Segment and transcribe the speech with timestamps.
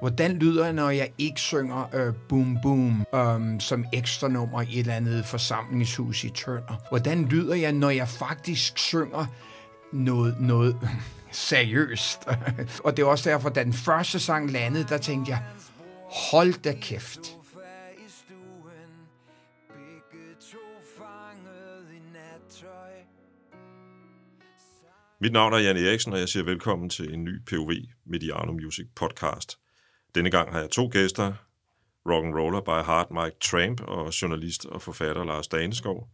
[0.00, 4.72] Hvordan lyder jeg, når jeg ikke synger øh, Boom Boom øh, som ekstra nummer i
[4.72, 6.88] et eller andet forsamlingshus i Tønder?
[6.88, 9.26] Hvordan lyder jeg, når jeg faktisk synger
[9.92, 10.76] noget, noget
[11.32, 12.26] seriøst?
[12.84, 15.42] og det er også derfor, da den første sang landede, der tænkte jeg,
[16.30, 17.36] hold da kæft.
[25.22, 27.72] Mit navn er Jan Eriksen, og jeg siger velkommen til en ny POV
[28.06, 29.59] Mediano Music podcast.
[30.14, 31.32] Denne gang har jeg to gæster,
[32.06, 36.08] rock and roller by heart Mike Tramp og journalist og forfatter Lars Daneskov,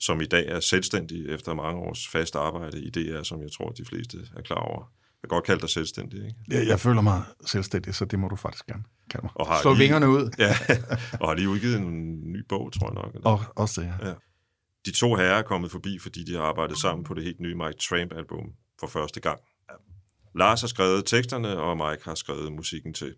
[0.00, 3.70] som i dag er selvstændig efter mange års fast arbejde i DR, som jeg tror,
[3.70, 4.92] de fleste er klar over.
[5.22, 6.36] Jeg kan godt kalde dig selvstændig, ikke?
[6.48, 9.32] Jeg, jeg føler mig selvstændig, så det må du faktisk gerne kalde mig.
[9.34, 10.30] Og har Slå lige, vingerne ud.
[10.38, 10.56] Ja,
[11.20, 13.14] og har lige udgivet en ny bog, tror jeg nok.
[13.14, 13.28] Eller?
[13.30, 14.08] Og, også det, ja.
[14.08, 14.14] ja.
[14.86, 17.54] De to herrer er kommet forbi, fordi de har arbejdet sammen på det helt nye
[17.54, 19.40] Mike Tramp-album for første gang.
[20.34, 23.14] Lars har skrevet teksterne, og Mike har skrevet musikken til.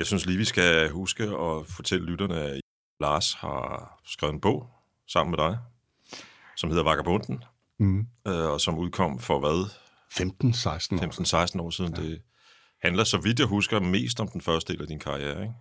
[0.00, 2.60] Jeg synes lige, vi skal huske at fortælle lytterne, at
[3.00, 4.66] Lars har skrevet en bog
[5.08, 5.58] sammen med dig,
[6.56, 7.44] som hedder Vagabunden,
[7.78, 8.06] mm.
[8.26, 9.70] øh, og som udkom for hvad?
[10.12, 10.24] 15-16
[10.94, 11.56] år.
[11.56, 11.94] 15-16 år siden.
[11.96, 12.02] Ja.
[12.02, 12.22] Det
[12.82, 15.54] handler, så vidt jeg husker, mest om den første del af din karriere, ikke?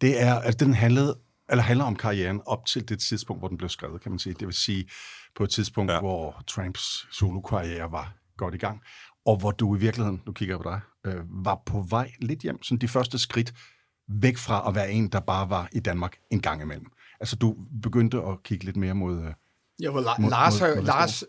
[0.00, 1.18] Det er, altså den handlede,
[1.50, 4.34] eller handler om karrieren op til det tidspunkt, hvor den blev skrevet, kan man sige.
[4.34, 4.88] Det vil sige,
[5.36, 6.00] på et tidspunkt, ja.
[6.00, 8.82] hvor Tramps solo-karriere var godt i gang,
[9.26, 12.40] og hvor du i virkeligheden, nu kigger jeg på dig, øh, var på vej lidt
[12.40, 13.54] hjem, sådan de første skridt
[14.08, 16.86] væk fra at være en, der bare var i Danmark en gang imellem.
[17.20, 19.18] Altså, du begyndte at kigge lidt mere mod...
[19.18, 19.32] Øh,
[19.90, 21.24] hvor La- mod, Lars, mod, mod Lars,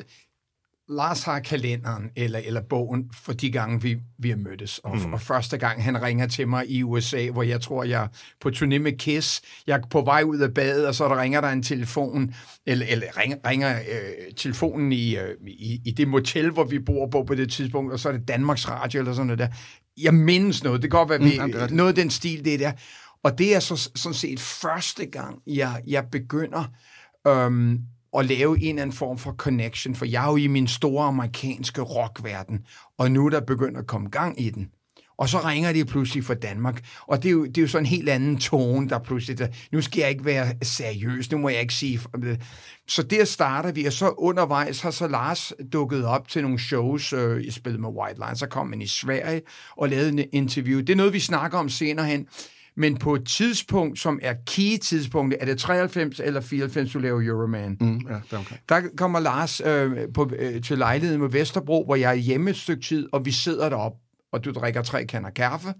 [0.89, 4.79] Lars har kalenderen eller, eller bogen for de gange, vi, vi har mødtes.
[4.79, 5.13] Og, mm.
[5.13, 8.07] og første gang, han ringer til mig i USA, hvor jeg tror, jeg er
[8.41, 9.41] på turné med Kiss.
[9.67, 12.33] Jeg er på vej ud af badet, og så der ringer der en telefon,
[12.65, 17.07] eller, eller ringer, ringer øh, telefonen i, øh, i, i det motel, hvor vi bor
[17.07, 19.47] på på det tidspunkt, og så er det Danmarks Radio eller sådan noget der.
[19.97, 20.81] Jeg mindes noget.
[20.81, 22.71] Det kan godt være, vi, mm, det noget af den stil, det er der.
[23.23, 26.63] Og det er så sådan set første gang, jeg, jeg begynder
[27.27, 27.79] øhm,
[28.19, 31.05] at lave en eller anden form for connection, for jeg er jo i min store
[31.07, 32.59] amerikanske rockverden,
[32.97, 34.69] og nu er der begyndt at komme gang i den.
[35.17, 37.83] Og så ringer de pludselig fra Danmark, og det er jo, det er jo sådan
[37.83, 41.49] en helt anden tone, der pludselig, der, nu skal jeg ikke være seriøs, nu må
[41.49, 41.99] jeg ikke sige...
[42.23, 42.37] Øh,
[42.87, 47.13] så der starter vi, og så undervejs har så Lars dukket op til nogle shows,
[47.13, 49.41] øh, jeg spillede med White Line, så kom han i Sverige
[49.77, 50.79] og lavede en interview.
[50.79, 52.27] Det er noget, vi snakker om senere hen,
[52.77, 57.77] men på et tidspunkt, som er key-tidspunktet, er det 93 eller 94, du laver Euroman?
[57.81, 58.55] Mm, ja, det okay.
[58.69, 62.57] Der kommer Lars øh, på, øh, til lejligheden med Vesterbro, hvor jeg er hjemme et
[62.57, 63.97] stykke tid, og vi sidder deroppe,
[64.31, 65.73] og du drikker tre kander kaffe.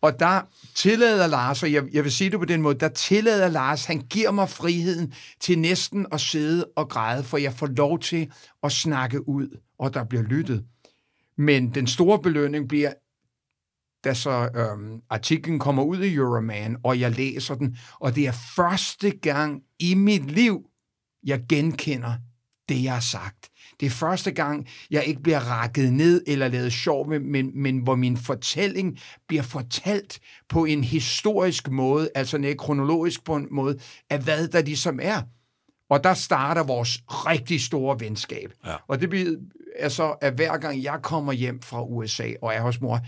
[0.00, 0.40] Og der
[0.74, 4.00] tillader Lars, og jeg, jeg vil sige det på den måde, der tillader Lars, han
[4.00, 8.30] giver mig friheden til næsten at sidde og græde, for jeg får lov til
[8.62, 10.64] at snakke ud, og der bliver lyttet.
[11.36, 12.92] Men den store belønning bliver,
[14.04, 18.32] da så øhm, artiklen kommer ud i Euroman, og jeg læser den, og det er
[18.56, 20.64] første gang i mit liv,
[21.24, 22.14] jeg genkender
[22.68, 23.48] det, jeg har sagt.
[23.80, 27.78] Det er første gang, jeg ikke bliver rakket ned eller lavet sjov med, men, men
[27.78, 28.98] hvor min fortælling
[29.28, 33.78] bliver fortalt på en historisk måde, altså en kronologisk på en måde,
[34.10, 35.22] af hvad der ligesom er.
[35.90, 38.52] Og der starter vores rigtig store venskab.
[38.66, 38.74] Ja.
[38.88, 39.36] Og det bliver
[39.78, 43.00] altså, at hver gang jeg kommer hjem fra USA og er hos mor,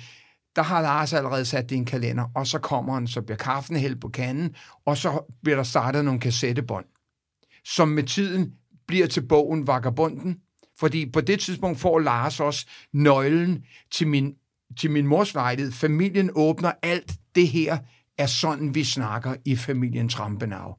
[0.57, 3.37] der har Lars allerede sat det i en kalender, og så kommer han, så bliver
[3.37, 6.85] kaffen hældt på kanden, og så bliver der startet nogle kassettebånd,
[7.65, 8.53] som med tiden
[8.87, 10.41] bliver til bogen Vagabunden,
[10.79, 14.35] fordi på det tidspunkt får Lars også nøglen til min,
[14.79, 15.73] til min mors lejlighed.
[15.73, 17.79] Familien åbner alt det her,
[18.19, 20.77] er sådan, vi snakker i familien Trampenau.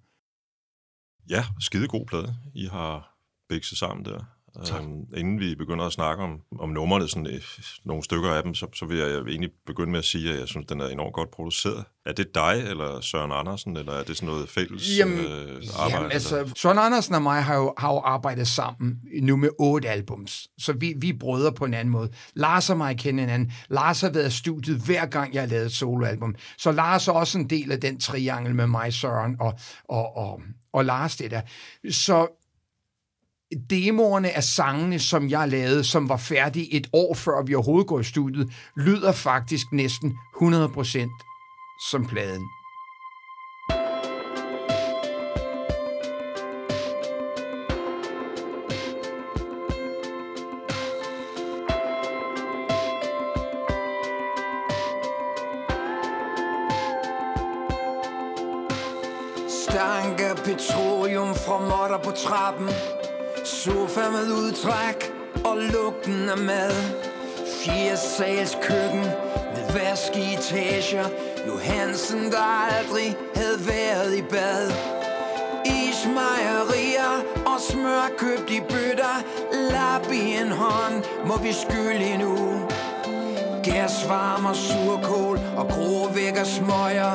[1.29, 2.35] Ja, skide god plade.
[2.53, 3.17] I har
[3.49, 4.23] bækset sammen der.
[4.57, 7.41] Øhm, inden vi begynder at snakke om, om numrene, sådan, øh,
[7.85, 10.47] nogle stykker af dem, så, så vil jeg egentlig begynde med at sige, at jeg
[10.47, 11.85] synes, den er enormt godt produceret.
[12.05, 15.95] Er det dig, eller Søren Andersen, eller er det sådan noget fælles jamen, øh, arbejde?
[15.95, 19.89] Jamen, altså, Søren Andersen og mig har jo, har jo arbejdet sammen nu med otte
[19.89, 22.09] albums, så vi, vi brødre på en anden måde.
[22.33, 23.51] Lars og mig kender hinanden.
[23.69, 26.35] Lars har været i studiet hver gang, jeg har lavet et soloalbum.
[26.57, 29.53] Så Lars er også en del af den triangel med mig, Søren og,
[29.89, 30.41] og, og,
[30.73, 31.41] og Lars det der.
[31.89, 32.40] Så
[33.69, 37.99] demoerne af sangene, som jeg lavede, som var færdige et år før vi overhovedet går
[37.99, 42.60] i studiet, lyder faktisk næsten 100% som pladen.
[63.93, 65.13] Sofa med udtræk
[65.45, 66.71] og lugten af mad.
[67.63, 69.03] Fire sals køkken
[69.55, 71.05] med vask i etager.
[71.47, 74.71] Johansen, der aldrig havde været i bad.
[75.65, 77.13] Ismejerier
[77.45, 79.23] og smør købt i bøtter
[79.71, 82.37] Lap i en hånd, må vi skylde endnu.
[83.63, 86.03] Gas, varmer, surkål og grå
[86.39, 87.11] og smøger.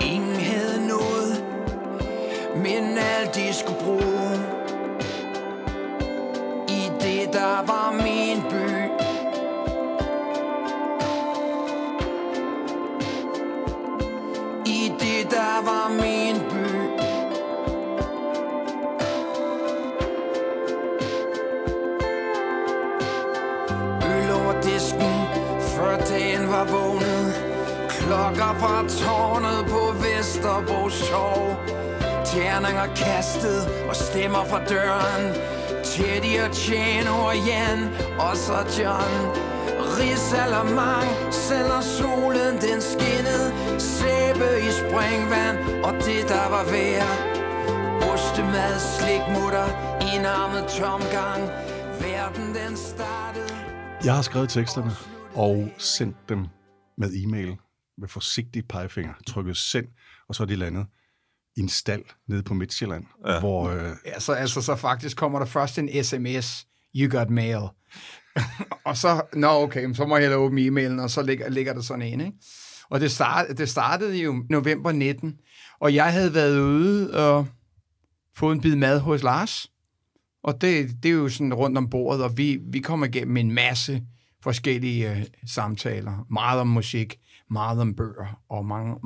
[0.00, 1.44] Ingen havde noget,
[2.56, 4.51] men alt de skulle bruge
[7.26, 8.90] det, der var min by.
[14.66, 16.66] I det, der var min by.
[24.06, 25.26] Øl over disken,
[25.60, 27.34] før dagen var vågnet.
[27.88, 31.56] Klokker fra tårnet på Vesterbro Torv
[32.24, 35.61] Tjerninger kastet og stemmer fra døren.
[35.92, 37.80] Teddy og Tjano og Jan
[38.26, 39.14] og så John
[39.98, 43.48] Rigsalermang, selvom solen den skinnede
[43.92, 45.56] Sæbe i springvand
[45.86, 47.18] og det der var værd.
[48.10, 49.68] Ostemad, slikmutter,
[50.12, 51.42] enarmet tomgang.
[52.04, 53.54] Verden den startede.
[54.04, 54.90] Jeg har skrevet teksterne
[55.34, 56.46] og sendt dem
[56.98, 57.56] med e-mail
[57.98, 59.86] med forsigtig pegefinger, trykket send,
[60.28, 60.86] og så er de landet
[61.56, 63.40] en stald nede på Midtjylland, ja.
[63.40, 67.60] hvor øh, Altså, altså, så faktisk kommer der først en sms, you got mail.
[68.86, 71.80] og så, nå okay, så må jeg hellere åbne e-mailen, og så ligger, ligger der
[71.80, 72.32] sådan en, ikke?
[72.90, 75.34] Og det, start, det startede jo november 19,
[75.80, 77.46] og jeg havde været ude og
[78.36, 79.70] fået en bid mad hos Lars.
[80.44, 83.52] Og det, det er jo sådan rundt om bordet, og vi, vi kommer igennem en
[83.52, 84.02] masse
[84.42, 86.26] forskellige øh, samtaler.
[86.30, 87.18] Meget om musik,
[87.52, 88.96] meget om bøger, og mange,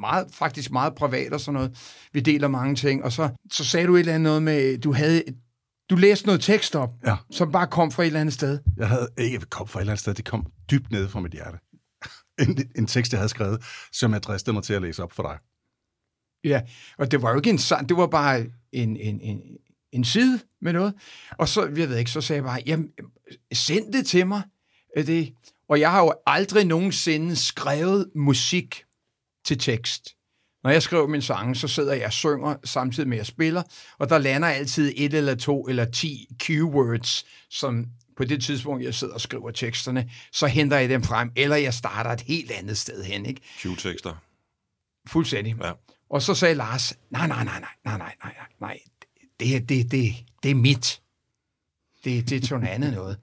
[0.00, 1.78] meget, faktisk meget privat og sådan noget.
[2.12, 4.92] Vi deler mange ting, og så, så sagde du et eller andet noget med, du
[4.92, 5.22] havde,
[5.90, 7.16] du læste noget tekst op, Ja.
[7.30, 8.58] som bare kom fra et eller andet sted.
[8.76, 11.32] jeg havde ikke kom fra et eller andet sted, det kom dybt nede fra mit
[11.32, 11.58] hjerte.
[12.40, 13.62] En, en tekst, jeg havde skrevet,
[13.92, 15.38] som jeg dristede mig til at læse op for dig.
[16.44, 16.60] Ja,
[16.98, 18.40] og det var jo ikke en sang, det var bare
[18.72, 19.40] en, en, en,
[19.92, 20.94] en side med noget.
[21.38, 22.88] Og så, jeg ved ikke, så sagde jeg bare, jamen,
[23.52, 24.42] send det til mig.
[24.96, 25.34] Det.
[25.72, 28.84] Og jeg har jo aldrig nogensinde skrevet musik
[29.44, 30.16] til tekst.
[30.64, 33.62] Når jeg skriver min sange, så sidder jeg og synger samtidig med at jeg spiller,
[33.98, 37.86] og der lander altid et eller to eller ti keywords, som
[38.16, 41.74] på det tidspunkt, jeg sidder og skriver teksterne, så henter jeg dem frem, eller jeg
[41.74, 43.40] starter et helt andet sted hen, ikke?
[43.58, 44.14] Q-tekster.
[45.08, 45.56] Fuldstændig.
[45.62, 45.72] Ja.
[46.10, 48.78] Og så sagde Lars, nej, nej, nej, nej, nej, nej, nej, nej,
[49.40, 51.02] det, det, det, det er mit.
[52.04, 53.18] Det, det er noget andet noget.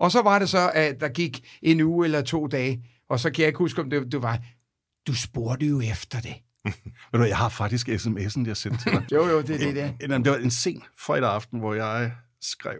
[0.00, 3.30] Og så var det så, at der gik en uge eller to dage, og så
[3.30, 4.38] kan jeg ikke huske, om det, det var,
[5.06, 6.34] du spurgte jo efter det.
[7.12, 9.06] Ved du, jeg har faktisk sms'en, jeg sendte til dig.
[9.12, 9.96] Jo, jo, det er det.
[10.00, 12.78] En, en, det var en sen fredag aften, hvor jeg skrev,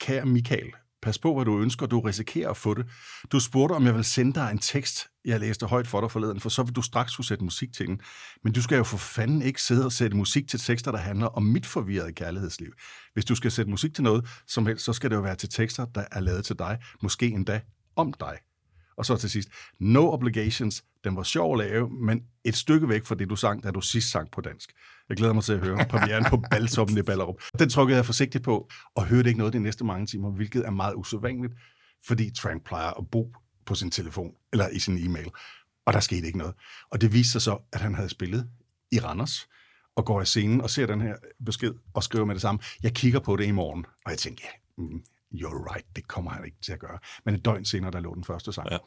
[0.00, 0.72] kære Michael,
[1.02, 2.86] pas på, hvad du ønsker, du risikerer at få det.
[3.32, 6.40] Du spurgte, om jeg vil sende dig en tekst, jeg læste højt for dig forleden,
[6.40, 8.00] for så vil du straks kunne sætte musik til den.
[8.44, 11.26] Men du skal jo for fanden ikke sidde og sætte musik til tekster, der handler
[11.26, 12.72] om mit forvirrede kærlighedsliv.
[13.12, 15.48] Hvis du skal sætte musik til noget som helst, så skal det jo være til
[15.48, 17.60] tekster, der er lavet til dig, måske endda
[17.96, 18.38] om dig.
[18.98, 19.48] Og så til sidst,
[19.78, 20.84] no obligations.
[21.04, 23.80] Den var sjov at lave, men et stykke væk fra det, du sang, da du
[23.80, 24.72] sidst sang på dansk.
[25.08, 27.34] Jeg glæder mig til at høre premieren på Baltoppen i Ballerup.
[27.58, 30.70] Den trykkede jeg forsigtigt på, og hørte ikke noget de næste mange timer, hvilket er
[30.70, 31.54] meget usædvanligt,
[32.06, 33.34] fordi Trank plejer at bo
[33.66, 35.30] på sin telefon, eller i sin e-mail,
[35.86, 36.54] og der skete ikke noget.
[36.90, 38.48] Og det viste sig så, at han havde spillet
[38.92, 39.48] i Randers,
[39.96, 42.94] og går af scenen og ser den her besked, og skriver med det samme, jeg
[42.94, 45.02] kigger på det i morgen, og jeg tænker, ja, mm,
[45.34, 46.98] you're right, det kommer han ikke til at gøre.
[47.24, 48.70] Men et døgn senere, der lå den første sang.
[48.70, 48.78] Ja.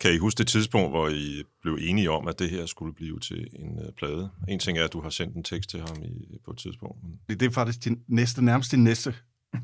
[0.00, 3.20] Kan I huske det tidspunkt, hvor I blev enige om, at det her skulle blive
[3.20, 4.30] til en uh, plade?
[4.48, 7.02] En ting er, at du har sendt en tekst til ham i, på et tidspunkt.
[7.02, 9.14] Men Det, det er faktisk din næste, nærmest din næste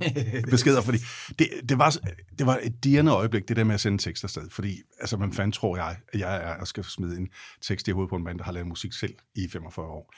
[0.50, 0.98] beskeder, fordi
[1.38, 1.96] det, det, var,
[2.38, 5.32] det var et dirrende øjeblik, det der med at sende tekster afsted, fordi altså, man
[5.32, 7.28] fanden tror jeg, at jeg er og skal smide en
[7.62, 10.14] tekst i hovedet på en mand, der har lavet musik selv i 45 år.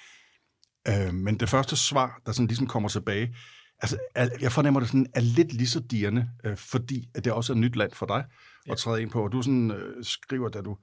[0.88, 3.34] Øh, men det første svar, der sådan ligesom kommer tilbage,
[3.82, 3.98] altså,
[4.40, 7.54] jeg fornemmer det sådan, er lidt lige så dirrende, øh, fordi at det også er
[7.54, 8.24] et nyt land for dig
[8.66, 8.72] ja.
[8.72, 10.76] at træde ind på, og du sådan øh, skriver, da du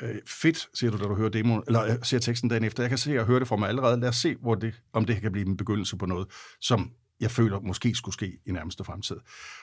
[0.00, 2.82] øh, fedt, siger du, da du hører demoen, eller øh, ser teksten dagen efter.
[2.82, 4.00] Jeg kan se, at jeg hører det for mig allerede.
[4.00, 6.28] Lad os se, hvor det, om det kan blive en begyndelse på noget,
[6.60, 9.16] som jeg føler måske skulle ske i nærmeste fremtid.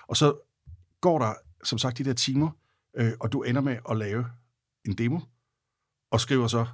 [0.07, 0.35] Og så
[1.01, 2.49] går der, som sagt, de der timer,
[2.97, 4.25] øh, og du ender med at lave
[4.85, 5.19] en demo,
[6.11, 6.65] og skriver så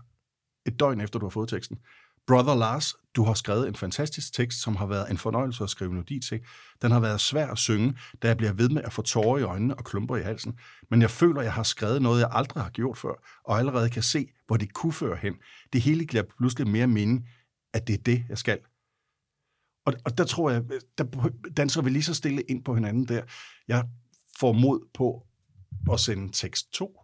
[0.66, 1.78] et døgn efter, du har fået teksten.
[2.28, 5.90] Brother Lars, du har skrevet en fantastisk tekst, som har været en fornøjelse at skrive
[5.90, 6.40] melodi til.
[6.82, 9.44] Den har været svær at synge, da jeg bliver ved med at få tårer i
[9.44, 10.60] øjnene og klumper i halsen.
[10.90, 13.90] Men jeg føler, at jeg har skrevet noget, jeg aldrig har gjort før, og allerede
[13.90, 15.34] kan se, hvor det kunne føre hen.
[15.74, 17.30] Det hele giver pludselig mere mening,
[17.74, 18.60] at det er det, jeg skal.
[19.86, 20.64] Og, og der tror jeg,
[20.98, 23.22] der danser vi lige så stille ind på hinanden der.
[23.68, 23.84] Jeg
[24.40, 25.28] får mod på
[25.94, 27.00] at sende tekst 2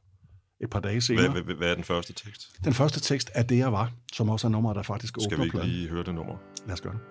[0.63, 1.29] et par dage senere.
[1.32, 2.51] Hvad, hvad, hvad er den første tekst?
[2.63, 5.34] Den første tekst er Det, jeg var, som også er nummeret, der faktisk Skal vi
[5.34, 5.70] åbner ikke pladen.
[5.70, 6.36] lige høre det nummer?
[6.65, 7.01] Lad os gøre det.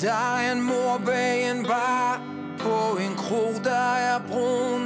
[0.00, 2.22] Der er en mor bag en bar
[2.58, 4.82] På en krog, der er brun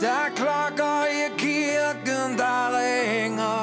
[0.00, 3.58] Der er klokker i kirken, der ringer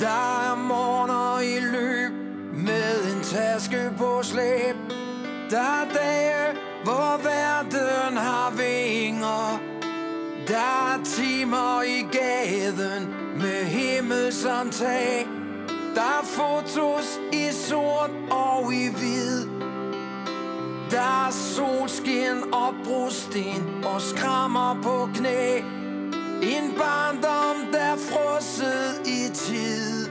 [0.00, 2.12] Der er morgener i løb
[2.66, 4.76] Med en taske på slæb
[5.50, 6.41] Der er dage,
[10.62, 15.26] er timer i gaden Med himmel som tag
[15.94, 19.46] der er fotos i sort og i hvid.
[20.90, 25.58] Der er solskin og brosten og skrammer på knæ.
[26.42, 30.08] En barndom, der frosset i tid.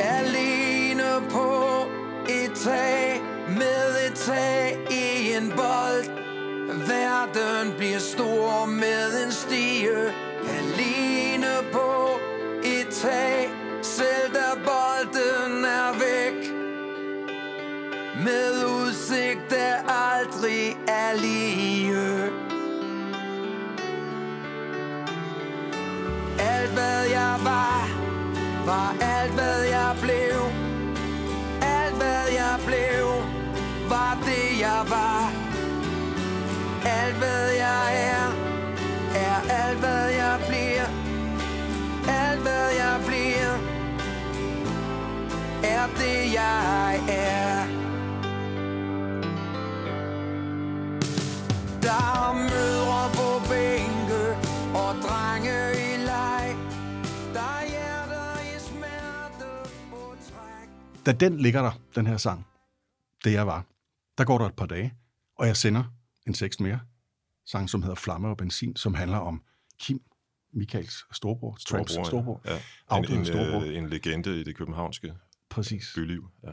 [0.00, 1.84] Alene på
[2.28, 6.21] et tag med et tag i en bold.
[6.88, 10.12] Verden bliver stor med en stige.
[10.58, 12.18] Alene på
[12.64, 13.50] et tag
[13.82, 16.52] Selv da bolden er væk.
[18.24, 21.96] Med udsigt der aldrig er lige.
[26.38, 27.88] Alt hvad jeg var
[28.66, 30.40] Var alt hvad jeg blev.
[31.62, 33.06] Alt hvad jeg blev
[33.88, 35.11] Var det jeg var
[36.84, 38.28] alt hvad jeg er,
[39.14, 40.86] er alt hvad jeg bliver.
[42.08, 43.54] Alt hvad jeg bliver,
[45.64, 47.66] er det jeg er.
[51.82, 54.22] Der er mødre på bænke
[54.82, 56.56] og drenge i leg.
[57.34, 59.48] Der er hjerter i smerte
[59.90, 60.68] på træk.
[61.06, 62.46] Da den ligger der, den her sang,
[63.24, 63.64] Det, jeg var,
[64.18, 64.94] der går der et par dage,
[65.38, 65.84] og jeg sender
[66.26, 66.80] en tekst mere.
[67.46, 69.42] Sang, som hedder Flamme og Benzin, som handler om
[69.80, 70.00] Kim,
[70.54, 72.40] Michaels storbror, Tramps storbror.
[72.44, 72.54] Ja.
[72.56, 73.60] En, Afdøde en, storbror.
[73.60, 75.14] øh, en legende i det københavnske
[75.50, 75.92] Præcis.
[75.94, 76.28] byliv.
[76.44, 76.52] Ja.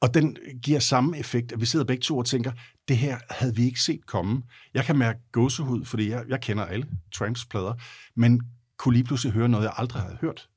[0.00, 2.52] Og den giver samme effekt, at vi sidder begge to og tænker,
[2.88, 4.42] det her havde vi ikke set komme.
[4.74, 7.74] Jeg kan mærke gåsehud, fordi jeg, jeg kender alle Tramps plader,
[8.14, 8.40] men
[8.76, 10.48] kunne lige pludselig høre noget, jeg aldrig havde hørt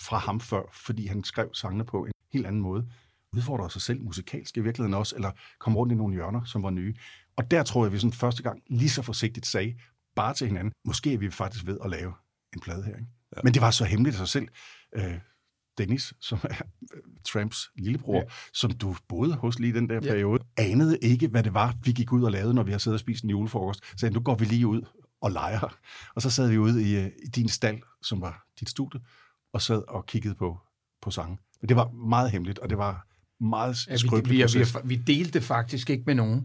[0.00, 2.88] fra ham før, fordi han skrev sangene på en helt anden måde.
[3.36, 6.70] Udfordrer sig selv musikalsk i virkeligheden også, eller kom rundt i nogle hjørner, som var
[6.70, 6.94] nye.
[7.36, 9.74] Og der tror jeg, vi sådan første gang lige så forsigtigt sagde,
[10.16, 12.12] bare til hinanden, måske er vi faktisk ved at lave
[12.54, 12.96] en plade her.
[12.96, 13.08] Ikke?
[13.36, 13.40] Ja.
[13.44, 14.48] Men det var så hemmeligt af sig selv.
[14.96, 15.14] Øh,
[15.78, 16.62] Dennis, som er
[16.94, 18.22] øh, Tramps lillebror, ja.
[18.52, 20.00] som du boede hos lige i den der Ja.
[20.00, 22.94] periode, anede ikke, hvad det var, vi gik ud og lavede, når vi har siddet
[22.96, 23.80] og spist en julefrokost.
[23.84, 24.82] Så sagde, nu går vi lige ud
[25.20, 25.76] og leger.
[26.14, 29.00] Og så sad vi ude i, øh, i din stald, som var dit studie,
[29.52, 30.58] og sad og kiggede på,
[31.02, 31.38] på sange.
[31.60, 33.06] Men det var meget hemmeligt, og det var
[33.40, 36.44] meget Ja, vi, skrøbelig vi, vi, vi, delte det faktisk ikke med nogen.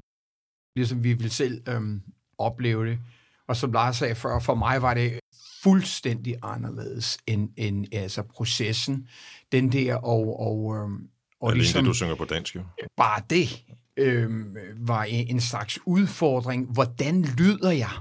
[0.76, 2.02] Ligesom vi ville selv øhm,
[2.38, 3.00] opleve det.
[3.48, 5.20] Og som Lars sagde før, for mig var det
[5.64, 9.08] fuldstændig anderledes end, end altså processen.
[9.52, 11.10] Den der og, og, øhm,
[11.42, 12.64] og Alene ligesom det, du synger på dansk, jo.
[12.98, 13.64] bare det
[13.98, 16.74] øhm, var en, en slags udfordring.
[16.74, 17.92] Hvordan lyder jeg?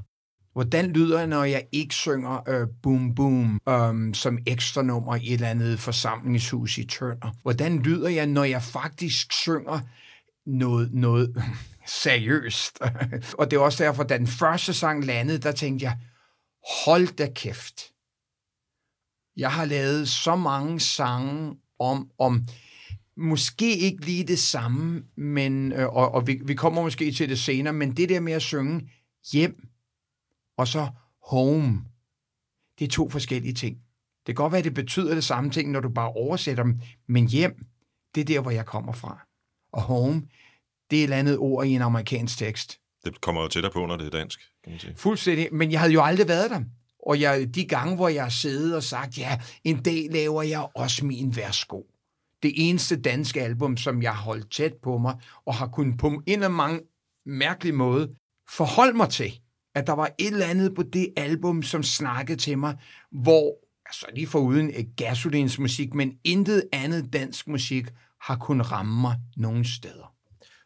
[0.54, 5.26] Hvordan lyder jeg, når jeg ikke synger øh, Boom Boom øh, som ekstra nummer i
[5.26, 7.36] et eller andet forsamlingshus i Tønder?
[7.42, 9.80] Hvordan lyder jeg, når jeg faktisk synger
[10.46, 11.44] noget, noget
[12.02, 12.78] seriøst?
[13.38, 15.98] og det er også derfor, da den første sang landede, der tænkte jeg,
[16.84, 17.82] hold da kæft.
[19.36, 22.46] Jeg har lavet så mange sange om, om
[23.16, 27.38] måske ikke lige det samme, men, øh, og, og vi, vi kommer måske til det
[27.38, 28.90] senere, men det der med at synge
[29.32, 29.68] hjem,
[30.56, 30.88] og så
[31.22, 31.84] home,
[32.78, 33.76] det er to forskellige ting.
[34.26, 36.80] Det kan godt være, at det betyder det samme ting, når du bare oversætter dem,
[37.08, 37.66] men hjem,
[38.14, 39.26] det er der, hvor jeg kommer fra.
[39.72, 40.22] Og home,
[40.90, 42.80] det er et eller andet ord i en amerikansk tekst.
[43.04, 44.94] Det kommer jo tættere på, når det er dansk, kan man sige.
[44.96, 46.60] Fuldstændig, men jeg havde jo aldrig været der.
[47.06, 50.68] Og jeg, de gange, hvor jeg har siddet og sagt, ja, en dag laver jeg
[50.74, 51.82] også min værsgo.
[52.42, 56.06] Det eneste danske album, som jeg har holdt tæt på mig, og har kunnet på
[56.06, 56.80] en eller anden
[57.26, 58.14] mærkelig måde
[58.48, 59.40] forholde mig til,
[59.74, 62.76] at der var et eller andet på det album, som snakkede til mig,
[63.10, 67.86] hvor, altså lige foruden eh, Gasolins musik, men intet andet dansk musik
[68.20, 70.14] har kunnet ramme mig nogen steder.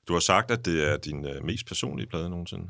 [0.08, 2.66] Du har sagt, at det er din øh, mest personlige plade nogensinde.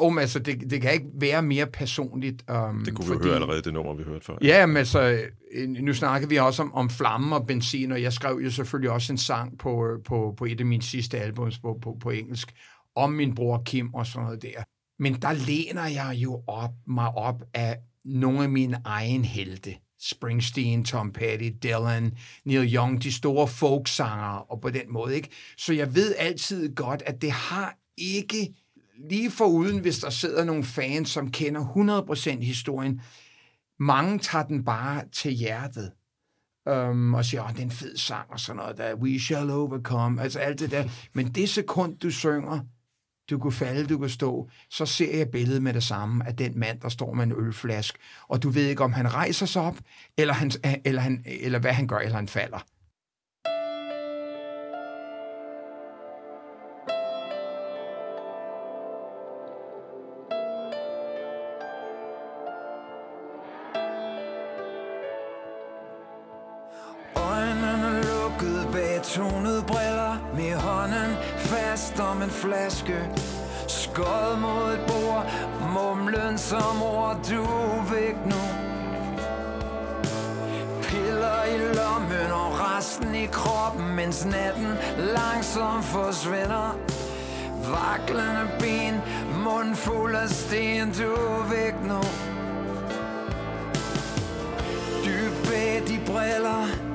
[0.00, 2.44] Jo, men altså, det, det kan ikke være mere personligt.
[2.50, 4.38] Um, Det kunne vi jo høre allerede, det nummer, vi hørte før.
[4.42, 8.12] Ja, men altså, øh, nu snakker vi også om, om flamme og benzin, og jeg
[8.12, 11.58] skrev jo selvfølgelig også en sang på, øh, på, på et af mine sidste albums
[11.58, 12.52] på, på, på engelsk,
[12.94, 14.62] om min bror Kim og sådan noget der.
[14.98, 19.74] Men der læner jeg jo op, mig op af nogle af mine egen helte.
[20.00, 22.12] Springsteen, Tom Petty, Dylan,
[22.44, 25.28] Neil Young, de store folksanger, og på den måde, ikke?
[25.56, 28.54] Så jeg ved altid godt, at det har ikke,
[29.08, 31.64] lige foruden hvis der sidder nogle fans, som kender
[32.40, 33.00] 100% historien,
[33.78, 35.92] mange tager den bare til hjertet
[36.68, 39.50] øhm, og siger, at det er en fed sang og sådan noget der, we shall
[39.50, 40.88] overcome, altså alt det der.
[41.12, 42.60] Men det sekund, du synger,
[43.30, 46.58] du kunne falde, du kunne stå, så ser jeg billedet med det samme af den
[46.58, 47.96] mand, der står med en ølflask,
[48.28, 49.76] og du ved ikke, om han rejser sig op,
[50.16, 50.50] eller, han,
[50.84, 52.64] eller, han, eller hvad han gør, eller han falder.
[72.38, 73.17] flaske.
[84.18, 84.78] Mens natten
[85.14, 86.74] langsomt forsvinder.
[87.62, 89.00] Vaklende ben
[89.44, 92.00] Mund fuld af sten Du er væk nu.
[95.04, 96.87] Dybt bag de briller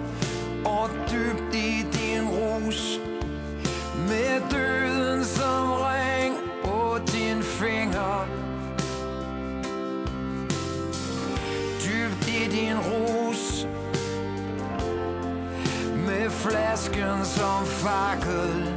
[16.43, 18.73] flasken som fakkel.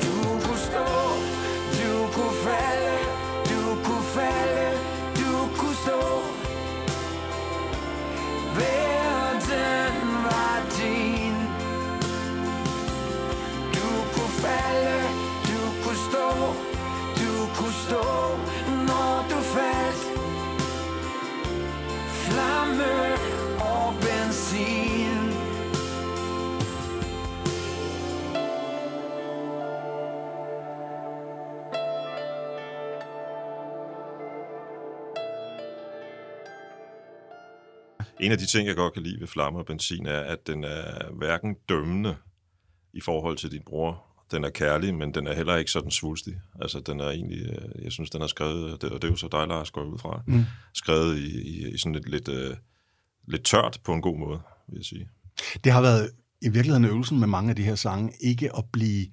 [0.00, 0.86] Du kunne stå,
[1.72, 3.15] du kunne falde.
[38.26, 40.64] En af de ting, jeg godt kan lide ved flamme og benzin, er, at den
[40.64, 42.16] er hverken dømmende
[42.92, 44.04] i forhold til din bror.
[44.30, 46.40] Den er kærlig, men den er heller ikke sådan svulstig.
[46.60, 49.16] Altså, den er egentlig, øh, jeg synes, den er skrevet, det, og det er jo
[49.16, 50.44] så dig, Lars, går ud fra, mm.
[50.74, 52.56] skrevet i, i, i sådan lidt, lidt, uh,
[53.26, 55.08] lidt tørt på en god måde, vil jeg sige.
[55.64, 56.10] Det har været
[56.42, 59.06] i virkeligheden øvelsen med mange af de her sange, ikke at blive,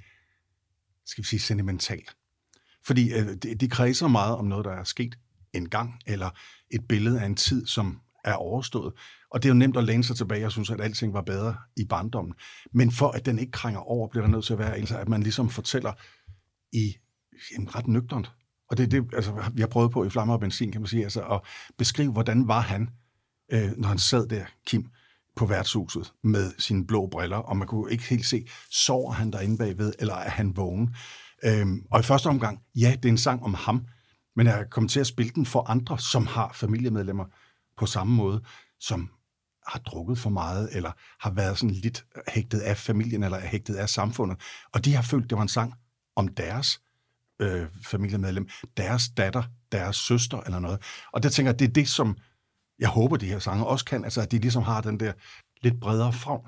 [1.06, 2.04] skal vi sige, sentimental.
[2.86, 5.18] Fordi øh, de, de kredser meget om noget, der er sket
[5.54, 6.30] en gang, eller
[6.72, 8.94] et billede af en tid, som er overstået.
[9.32, 11.56] Og det er jo nemt at læne sig tilbage og synes, at alting var bedre
[11.78, 12.34] i barndommen.
[12.74, 15.10] Men for at den ikke krænger over, bliver der nødt til at være, altså, at
[15.10, 15.94] man ligesom fortæller
[16.74, 16.96] i
[17.60, 18.32] en ret nøgternt.
[18.70, 20.88] Og det er det, altså, vi har prøvet på i Flammer og Benzin, kan man
[20.88, 21.42] sige, altså at
[21.78, 22.90] beskrive, hvordan var han,
[23.52, 24.86] øh, når han sad der, Kim,
[25.36, 29.58] på værtshuset med sine blå briller, og man kunne ikke helt se, sover han derinde
[29.58, 30.96] bagved, eller er han vågen?
[31.46, 33.86] Øhm, og i første omgang, ja, det er en sang om ham,
[34.36, 37.26] men jeg kommer til at spille den for andre, som har familiemedlemmer
[37.78, 38.42] på samme måde,
[38.80, 39.10] som
[39.68, 43.90] har drukket for meget, eller har været sådan lidt hægtet af familien, eller hægtet af
[43.90, 44.38] samfundet.
[44.74, 45.74] Og de har følt, det var en sang
[46.16, 46.82] om deres
[47.40, 50.82] øh, familiemedlem, deres datter, deres søster eller noget.
[51.12, 52.18] Og der tænker jeg, det er det, som
[52.80, 55.14] jeg håber, de her sange også kan, altså at de ligesom har den der
[55.62, 56.40] lidt bredere frem,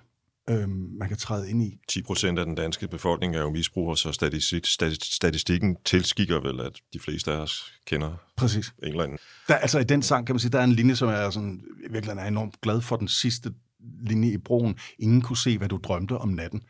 [0.50, 1.80] øh, man kan træde ind i.
[1.88, 4.66] 10 procent af den danske befolkning er jo misbrugere, så statistik,
[5.02, 8.74] statistikken tilskikker vel, at de fleste af os kender Præcis.
[8.84, 9.18] en eller anden.
[9.48, 11.30] Der, altså i den sang kan man sige, der er en linje, som jeg er
[11.30, 13.54] sådan, virkelig er enormt glad for, den sidste
[14.00, 14.78] linje i broen.
[15.00, 16.62] Ingen kunne se, hvad du drømte om natten.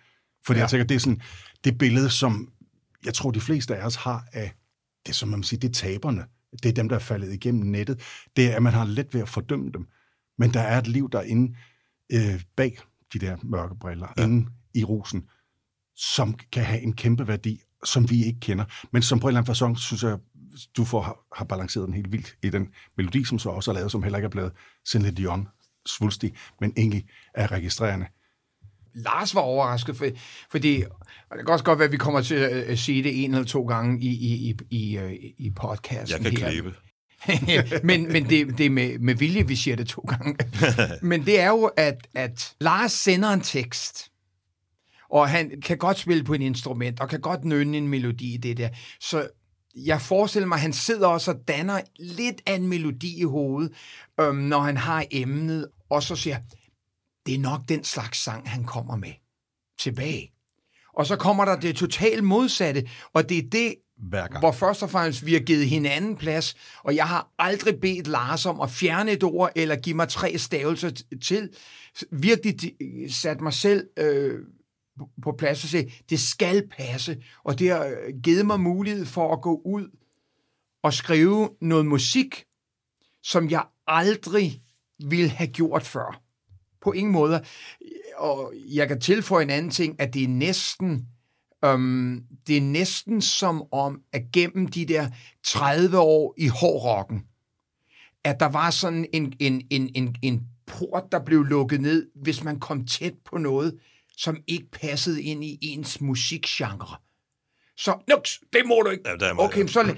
[0.45, 0.63] Fordi ja.
[0.63, 1.21] jeg tænker, det er sådan
[1.63, 2.51] det billede, som
[3.05, 4.53] jeg tror, de fleste af os har af,
[5.07, 6.25] det som man siger, det er taberne.
[6.63, 8.01] Det er dem, der er faldet igennem nettet.
[8.35, 9.87] Det er, at man har let ved at fordømme dem.
[10.37, 11.55] Men der er et liv derinde
[12.11, 12.77] øh, bag
[13.19, 14.23] de der mørke briller, ja.
[14.23, 15.23] inde i rosen,
[15.95, 19.39] som kan have en kæmpe værdi, som vi ikke kender, men som på en eller
[19.39, 20.17] anden fasong, synes jeg,
[20.77, 23.75] du får, har, har balanceret den helt vildt i den melodi, som så også er
[23.75, 24.51] lavet, som heller ikke er blevet
[24.87, 25.47] Celine Dion
[25.85, 28.05] svulstig, men egentlig er registrerende.
[28.93, 30.05] Lars var overrasket, for,
[30.51, 30.83] fordi
[31.29, 33.45] og det kan også godt være, at vi kommer til at sige det en eller
[33.45, 36.49] to gange i, i, i, i, øh, i podcasten Jeg kan her.
[36.49, 36.73] klæbe.
[37.83, 40.37] men men det, det er med, med vilje, vi siger det to gange.
[41.09, 44.11] men det er jo, at, at Lars sender en tekst,
[45.09, 48.37] og han kan godt spille på et instrument, og kan godt nynne en melodi i
[48.37, 48.69] det der.
[48.99, 49.27] Så
[49.75, 53.71] jeg forestiller mig, at han sidder også og danner lidt af en melodi i hovedet,
[54.19, 56.37] øhm, når han har emnet, og så siger,
[57.25, 59.13] det er nok den slags sang, han kommer med
[59.79, 60.31] tilbage.
[60.93, 64.39] Og så kommer der det totalt modsatte, og det er det, hver gang.
[64.39, 68.45] hvor først og fremmest vi har givet hinanden plads, og jeg har aldrig bedt Lars
[68.45, 70.91] om at fjerne et ord, eller give mig tre stavelser
[71.23, 71.49] til.
[72.11, 72.55] Virkelig
[73.13, 74.39] sat mig selv øh,
[75.23, 79.33] på- plads og sige, det skal passe, og det har øh, givet mig mulighed for
[79.33, 79.87] at gå ud
[80.83, 82.45] og skrive noget musik,
[83.23, 84.61] som jeg aldrig
[85.09, 86.21] ville have gjort før.
[86.81, 87.43] På ingen måde.
[88.17, 91.07] Og jeg kan tilføje en anden ting, at det er næsten
[91.65, 95.07] Øhm, det er næsten som om, at gennem de der
[95.43, 97.23] 30 år i hårdrocken,
[98.23, 102.43] at der var sådan en, en, en, en, en port, der blev lukket ned, hvis
[102.43, 103.75] man kom tæt på noget,
[104.17, 106.95] som ikke passede ind i ens musikgenre.
[107.77, 109.03] Så, nuks, det må du ikke.
[109.09, 109.91] Ja, der er, Okay, så, der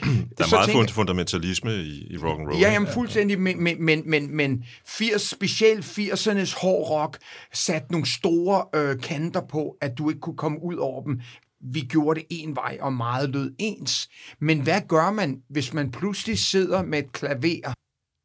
[0.44, 2.60] er så meget tænker- fund- fundamentalisme i, i rock and roll.
[2.62, 7.18] Ja, jamen fuldstændig, men, men, men, men, men 80, specielt 80'ernes hård rock
[7.54, 11.22] satte nogle store øh, kanter på, at du ikke kunne komme ud over dem.
[11.62, 14.10] Vi gjorde det en vej, og meget lød ens.
[14.40, 17.74] Men hvad gør man, hvis man pludselig sidder med et klaver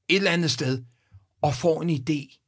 [0.09, 0.83] et eller andet sted,
[1.42, 2.38] og får en idé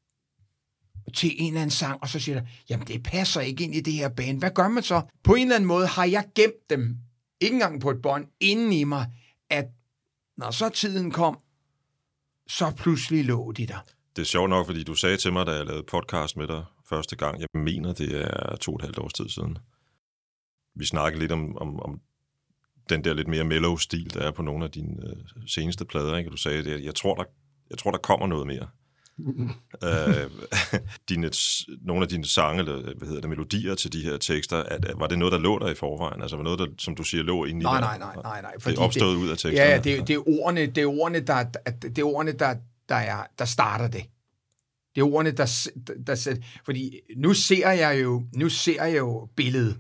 [1.15, 3.81] til en eller anden sang, og så siger der, jamen det passer ikke ind i
[3.81, 4.39] det her band.
[4.39, 5.03] Hvad gør man så?
[5.25, 6.97] På en eller anden måde har jeg gemt dem,
[7.41, 9.07] ikke engang på et bånd, inden i mig,
[9.51, 9.65] at
[10.37, 11.39] når så tiden kom,
[12.49, 13.79] så pludselig lå de der.
[14.17, 16.65] Det er sjovt nok, fordi du sagde til mig, da jeg lavede podcast med dig
[16.89, 19.59] første gang, jeg mener, det er to og et halvt års tid siden.
[20.77, 22.01] Vi snakkede lidt om, om, om
[22.89, 26.17] den der lidt mere mellow stil, der er på nogle af dine øh, seneste plader.
[26.17, 26.31] Ikke?
[26.31, 27.25] Du sagde, at jeg tror, der,
[27.71, 28.69] jeg tror, der kommer noget mere.
[29.89, 30.31] øh,
[31.09, 31.31] dine,
[31.83, 34.95] nogle af dine sange, eller hvad hedder det, melodier til de her tekster, at, at,
[34.99, 36.23] var det noget, der lå der i forvejen?
[36.23, 38.53] Altså var noget, der, som du siger, lå inde i Nej, nej, nej, nej, nej.
[38.53, 39.71] Det er opstået ud af teksterne?
[39.71, 41.45] Ja, det, det er ordene, det er ordene, der,
[41.83, 42.55] det er ordene, der,
[42.89, 44.05] der, er, der starter det.
[44.95, 49.29] Det er ordene, der, der, der fordi nu ser jeg jo, nu ser jeg jo
[49.37, 49.77] billedet.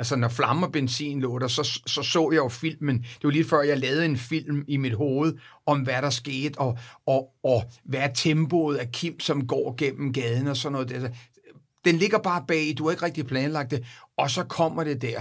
[0.00, 2.98] Altså, når flammer og benzin lå der, så, så så jeg jo filmen.
[2.98, 5.34] Det var lige før, jeg lavede en film i mit hoved
[5.66, 10.12] om, hvad der skete, og, og, og hvad er tempoet af Kim, som går gennem
[10.12, 11.12] gaden og sådan noget.
[11.84, 13.84] Den ligger bare bag, du har ikke rigtig planlagt det,
[14.16, 15.20] og så kommer det der.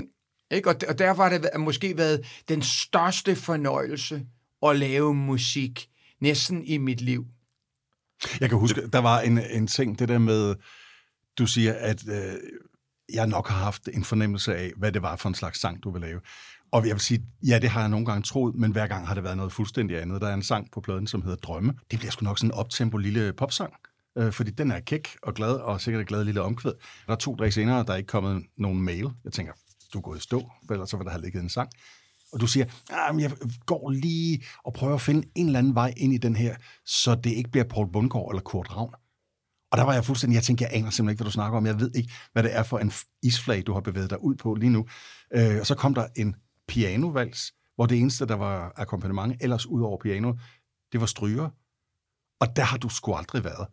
[0.52, 0.70] Ikke?
[0.70, 4.26] Og, og derfor har det måske været den største fornøjelse
[4.66, 5.90] at lave musik
[6.22, 7.26] næsten i mit liv.
[8.40, 10.56] Jeg kan huske, der var en, en ting, det der med,
[11.38, 12.34] du siger, at øh,
[13.14, 15.92] jeg nok har haft en fornemmelse af, hvad det var for en slags sang, du
[15.92, 16.22] ville lave.
[16.72, 19.14] Og jeg vil sige, ja, det har jeg nogle gange troet, men hver gang har
[19.14, 20.22] det været noget fuldstændig andet.
[20.22, 21.74] Der er en sang på pladen, som hedder Drømme.
[21.92, 23.74] Det bliver sgu nok sådan en optempo lille popsang,
[24.18, 26.72] øh, fordi den er kæk og glad, og sikkert et glad lille omkvæd.
[27.08, 29.10] Der er to dage senere, der er ikke kommet nogen mail.
[29.24, 29.54] Jeg tænker,
[29.94, 31.70] du er gået i stå, for ellers så vil der have ligget en sang.
[32.34, 33.32] Og du siger, ah, jeg
[33.66, 37.16] går lige og prøver at finde en eller anden vej ind i den her, så
[37.16, 38.94] det ikke bliver Paul Bundgaard eller Kurt Ravn.
[39.72, 41.66] Og der var jeg fuldstændig, jeg tænkte, jeg aner simpelthen ikke, hvad du snakker om.
[41.66, 42.92] Jeg ved ikke, hvad det er for en
[43.24, 44.86] isflag, du har bevæget dig ud på lige nu.
[45.34, 46.36] Øh, og så kom der en
[46.68, 50.34] pianovals, hvor det eneste, der var akkompagnement, ellers ud over piano,
[50.92, 51.50] det var stryger.
[52.40, 53.68] Og der har du sgu aldrig været.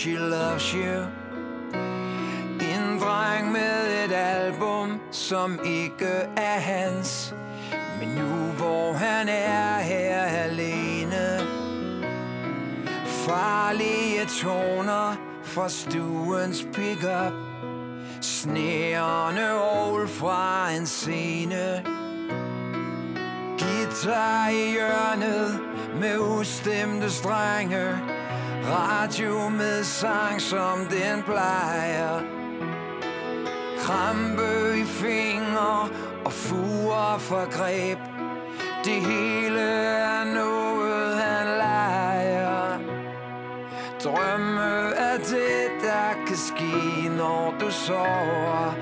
[0.00, 1.06] She loves you.
[2.60, 7.34] En dreng med et album, som ikke er hans.
[7.98, 11.40] Men nu hvor han er her alene.
[13.06, 17.32] Farlige toner fra stuens pickup.
[18.20, 21.82] Snærende ål fra en scene.
[23.58, 25.60] Guitar i hjørnet
[26.00, 28.09] med ustemte strenge.
[28.70, 32.22] Radio med sang som den plejer.
[33.78, 35.88] Krampe i fingre
[36.24, 37.98] og fuger for greb.
[38.84, 42.78] Det hele er noget han leger.
[44.04, 48.74] Drømme er det, der kan ske, når du sover.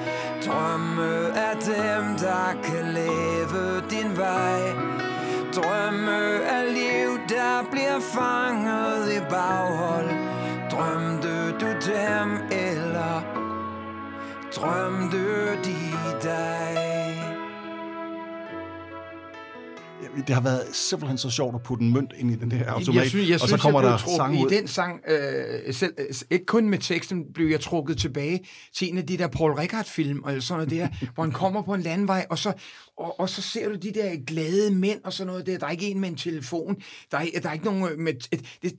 [0.47, 4.61] Drømme er dem, der kan leve din vej.
[5.55, 7.08] Drømme er liv,
[7.89, 10.11] der bliver fanget i baghold
[10.71, 13.23] Drømte du dem, eller
[14.57, 17.08] drømte de dig?
[20.27, 23.03] Det har været simpelthen så sjovt at putte en mønt ind i den her automat,
[23.03, 24.51] jeg synes, jeg og så kommer jeg der sang ud.
[24.51, 28.41] i den sang, øh, selv, øh, ikke kun med teksten, blev jeg trukket tilbage
[28.75, 31.75] til en af de der Paul Rickard-film, eller sådan noget der, hvor han kommer på
[31.75, 32.53] en landvej, og så,
[32.97, 35.59] og, og så ser du de der glade mænd, og sådan noget der.
[35.59, 36.77] Der er ikke en med en telefon,
[37.11, 38.13] der er, der er ikke nogen øh, med...
[38.63, 38.75] Det,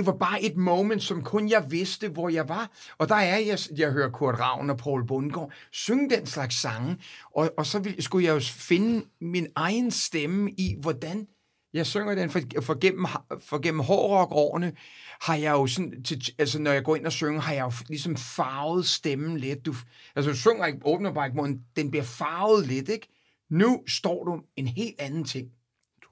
[0.00, 2.70] det var bare et moment, som kun jeg vidste, hvor jeg var.
[2.98, 6.96] Og der er jeg, jeg hører Kurt Ravn og Paul Bundgaard synge den slags sange,
[7.34, 11.26] og, og så ville, skulle jeg jo finde min egen stemme i, hvordan
[11.72, 13.06] jeg synger den, for, for gennem,
[13.40, 14.72] for gennem hårdrock-årene
[15.20, 17.72] har jeg jo sådan, til, altså når jeg går ind og synger, har jeg jo
[17.88, 19.66] ligesom farvet stemmen lidt.
[19.66, 19.74] Du,
[20.16, 23.08] altså du synger ikke, åbner bare ikke munden, den bliver farvet lidt, ikke?
[23.50, 25.48] Nu står du en helt anden ting.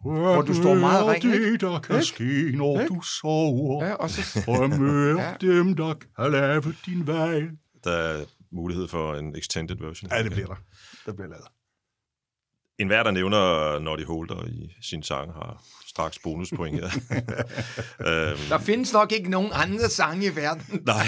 [0.03, 1.51] Hvor du står meget ikke?
[1.53, 3.85] det, der kan ske, når du sover.
[3.87, 5.35] Ja, og så, Og møder Ja.
[5.41, 7.41] dem, der kan lave din vej.
[7.85, 10.11] Der er mulighed for en extended version.
[10.13, 10.55] Ja, det bliver der.
[11.07, 11.45] Det bliver lavet.
[12.79, 16.87] En hver, der nævner Noddy Holder i sin sang, har straks bonuspoint her.
[18.07, 21.05] øhm, der findes nok ikke nogen andre sange i verden, Nej.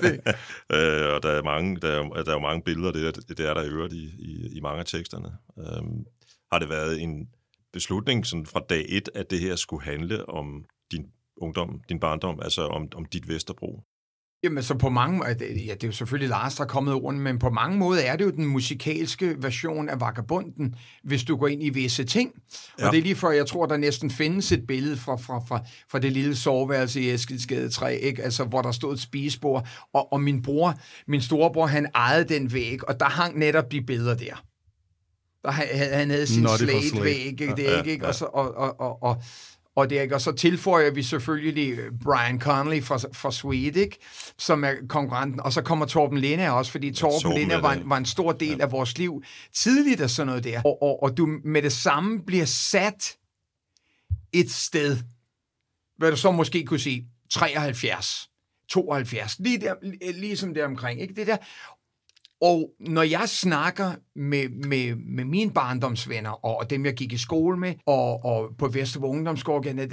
[0.00, 0.20] det.
[0.76, 3.40] øh, og der er, mange, der, er, der er jo mange billeder, det er, det
[3.40, 5.28] er der i øvrigt i, i, i mange af teksterne.
[5.58, 6.04] Øhm,
[6.52, 7.28] har det været en
[7.72, 12.40] beslutning sådan fra dag et, at det her skulle handle om din ungdom, din barndom,
[12.42, 13.82] altså om, om dit Vesterbro?
[14.42, 17.38] Jamen, så på mange ja, det er jo selvfølgelig Lars, der er kommet rundt, men
[17.38, 21.62] på mange måder er det jo den musikalske version af Vagabunden, hvis du går ind
[21.62, 22.32] i visse ting.
[22.34, 22.82] Ja.
[22.82, 22.86] Ja.
[22.86, 25.60] Og det er lige før, jeg tror, der næsten findes et billede fra, fra, fra,
[25.90, 28.22] fra det lille soveværelse i Eskildsgade 3, ikke?
[28.22, 30.74] Altså, hvor der stod et spisebord, og, og min bror,
[31.06, 34.44] min storebror, han ejede den væg, og der hang netop de billeder der.
[35.48, 37.04] Der, han, han havde sin Naughty for slate Slate.
[37.04, 37.46] væg, ikke?
[37.56, 38.08] Det, Ja, ikke, ja.
[38.08, 39.22] Og, så, og, og, og, og,
[39.76, 40.14] og, det, ikke?
[40.14, 43.98] og så tilføjer vi selvfølgelig øh, Brian Connolly fra, fra Sweet, ikke?
[44.38, 47.96] som er konkurrenten, og så kommer Torben Linde også, fordi Torben, Linde var, en, var
[47.96, 48.64] en stor del ja.
[48.64, 49.22] af vores liv
[49.54, 50.62] tidligt og sådan noget der.
[50.64, 53.16] Og, og, og du med det samme bliver sat
[54.32, 54.96] et sted,
[55.98, 58.28] hvad du så måske kunne sige, 73,
[58.68, 59.74] 72, lige, der,
[60.12, 61.36] lige som der omkring, ikke det der.
[62.40, 67.58] Og når jeg snakker med, med, med mine barndomsvenner, og dem jeg gik i skole
[67.58, 69.90] med, og, og på Vesterbro Ungdomsgård, det,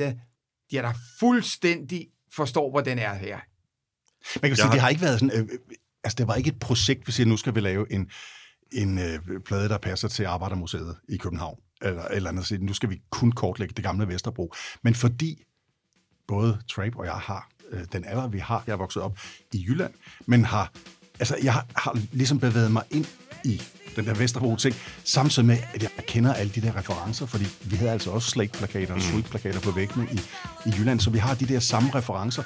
[0.71, 3.39] de er der fuldstændig forstår, hvor den er her.
[4.41, 5.39] Man kan sige, har- det har ikke været sådan...
[5.39, 5.59] Øh, øh,
[6.03, 8.09] altså, det var ikke et projekt, vi siger, nu skal vi lave en,
[8.71, 11.59] en øh, plade, der passer til Arbejdermuseet i København.
[11.81, 12.45] Eller, eller andet.
[12.45, 14.53] Så Nu skal vi kun kortlægge det gamle Vesterbro.
[14.83, 15.43] Men fordi
[16.27, 19.19] både Trape og jeg har øh, den alder, vi har, jeg er vokset op
[19.53, 19.93] i Jylland,
[20.25, 20.71] men har,
[21.19, 23.05] altså, jeg har, har ligesom bevæget mig ind
[23.45, 23.61] i
[23.95, 27.91] den der Vesterbro-ting, samtidig med, at jeg kender alle de der referencer, fordi vi havde
[27.91, 30.19] altså også Slate-plakater og Sweet-plakater på væggene i,
[30.69, 32.43] i Jylland, så vi har de der samme referencer.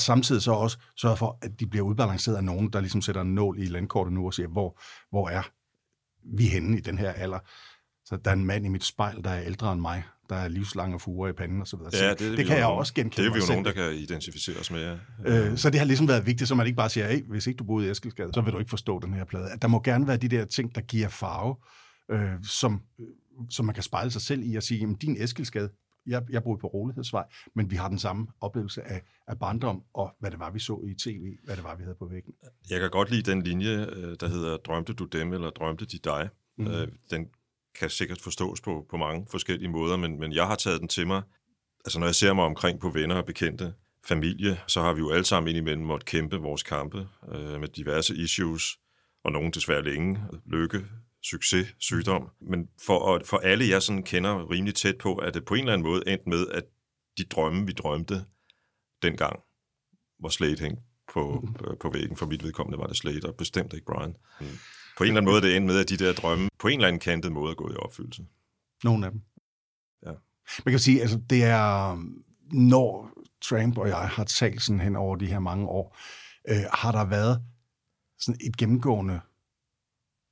[0.00, 3.34] Samtidig så også sørget for, at de bliver udbalanceret af nogen, der ligesom sætter en
[3.34, 5.42] nål i landkortet nu og siger, hvor, hvor er
[6.36, 7.38] vi henne i den her alder?
[8.04, 10.48] Så der er en mand i mit spejl, der er ældre end mig, der er
[10.48, 11.92] livslange fuger i panden og så videre.
[11.92, 13.64] Så Ja, det, det kan jeg nogen- også genkende Det er vi jo selv nogen,
[13.64, 14.98] der kan identificere os med.
[15.24, 15.48] Ja.
[15.50, 17.56] Øh, så det har ligesom været vigtigt, så man ikke bare siger, hey, hvis ikke
[17.58, 19.50] du boede i Eskilsgade, så vil du ikke forstå den her plade.
[19.50, 21.56] At der må gerne være de der ting, der giver farve,
[22.10, 23.06] øh, som, øh,
[23.50, 25.70] som man kan spejle sig selv i og sige, jamen din Eskilsgade,
[26.10, 30.16] jeg, jeg boede på Rolighedsvej, men vi har den samme oplevelse af, af barndom, og
[30.18, 32.34] hvad det var, vi så i tv, hvad det var, vi havde på væggen.
[32.70, 35.98] Jeg kan godt lide den linje, øh, der hedder Drømte du dem, eller Drømte de
[35.98, 36.28] dig.
[36.58, 36.66] Mm.
[37.10, 37.28] Den
[37.80, 41.06] kan sikkert forstås på, på mange forskellige måder, men, men jeg har taget den til
[41.06, 41.22] mig
[41.84, 45.10] altså når jeg ser mig omkring på venner og bekendte, familie, så har vi jo
[45.10, 48.78] alle sammen indimellem måtte kæmpe vores kampe øh, med diverse issues,
[49.24, 50.84] og nogen desværre længe, lykke,
[51.22, 52.30] succes, sygdom.
[52.40, 55.72] Men for, for alle, jeg sådan kender rimelig tæt på, at det på en eller
[55.72, 56.64] anden måde endte med, at
[57.18, 58.24] de drømme, vi drømte
[59.02, 59.40] dengang,
[60.18, 62.16] hvor Slade hængte på, øh, på væggen.
[62.16, 64.16] For mit vedkommende var det Slade, og bestemt ikke Brian.
[64.40, 64.46] Mm.
[64.98, 66.88] På en eller anden måde, det endte med, at de der drømme på en eller
[66.88, 68.26] anden kantet måde er gået i opfyldelse.
[68.84, 69.20] Nogle af dem.
[70.06, 70.12] Ja.
[70.64, 71.96] Man kan sige, altså det er,
[72.52, 73.10] når
[73.42, 75.98] Trump og jeg har talt sådan hen over de her mange år,
[76.48, 77.42] øh, har der været
[78.18, 79.20] sådan et gennemgående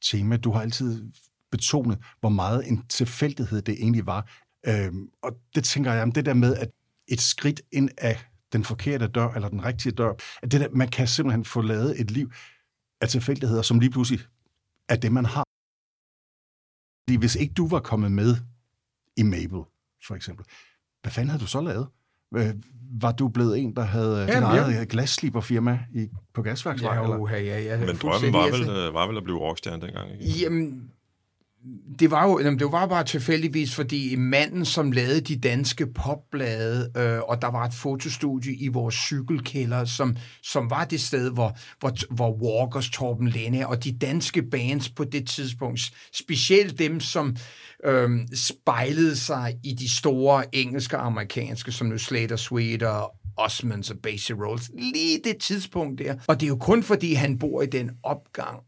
[0.03, 0.37] tema.
[0.37, 1.13] Du har altid
[1.51, 4.31] betonet, hvor meget en tilfældighed det egentlig var.
[4.67, 6.71] Øhm, og det tænker jeg om det der med, at
[7.09, 10.89] et skridt ind af den forkerte dør, eller den rigtige dør, at det der, man
[10.89, 12.33] kan simpelthen få lavet et liv
[13.01, 14.21] af tilfældigheder, som lige pludselig
[14.89, 15.45] er det, man har.
[17.05, 18.37] Fordi hvis ikke du var kommet med
[19.17, 19.63] i Mabel,
[20.07, 20.47] for eksempel,
[21.03, 21.89] hvad fanden havde du så lavet?
[22.37, 22.47] Øh,
[23.01, 24.49] Var du blevet en, der havde ja, din ja.
[24.49, 26.95] eget glasslipperfirma i, på Gasværksvej?
[26.95, 27.17] Ja, eller?
[27.17, 28.65] uha, ja, ja, Men drømmen var altså.
[28.65, 30.41] vel, øh, var vel at blive rockstjerne dengang, ikke?
[30.43, 30.91] Jamen,
[31.99, 36.91] det var jo jamen, det var bare tilfældigvis, fordi manden, som lavede de danske popblade,
[36.97, 41.57] øh, og der var et fotostudie i vores cykelkælder, som, som var det sted, hvor,
[41.81, 45.81] hvor, hvor Walkers, Torben Lenne og de danske bands på det tidspunkt,
[46.15, 47.37] specielt dem, som
[47.85, 53.91] øh, spejlede sig i de store engelske og amerikanske, som nu Slater Sweet og Osmonds
[53.91, 56.15] og Basie Rolls, lige det tidspunkt der.
[56.27, 58.59] Og det er jo kun fordi, han bor i den opgang,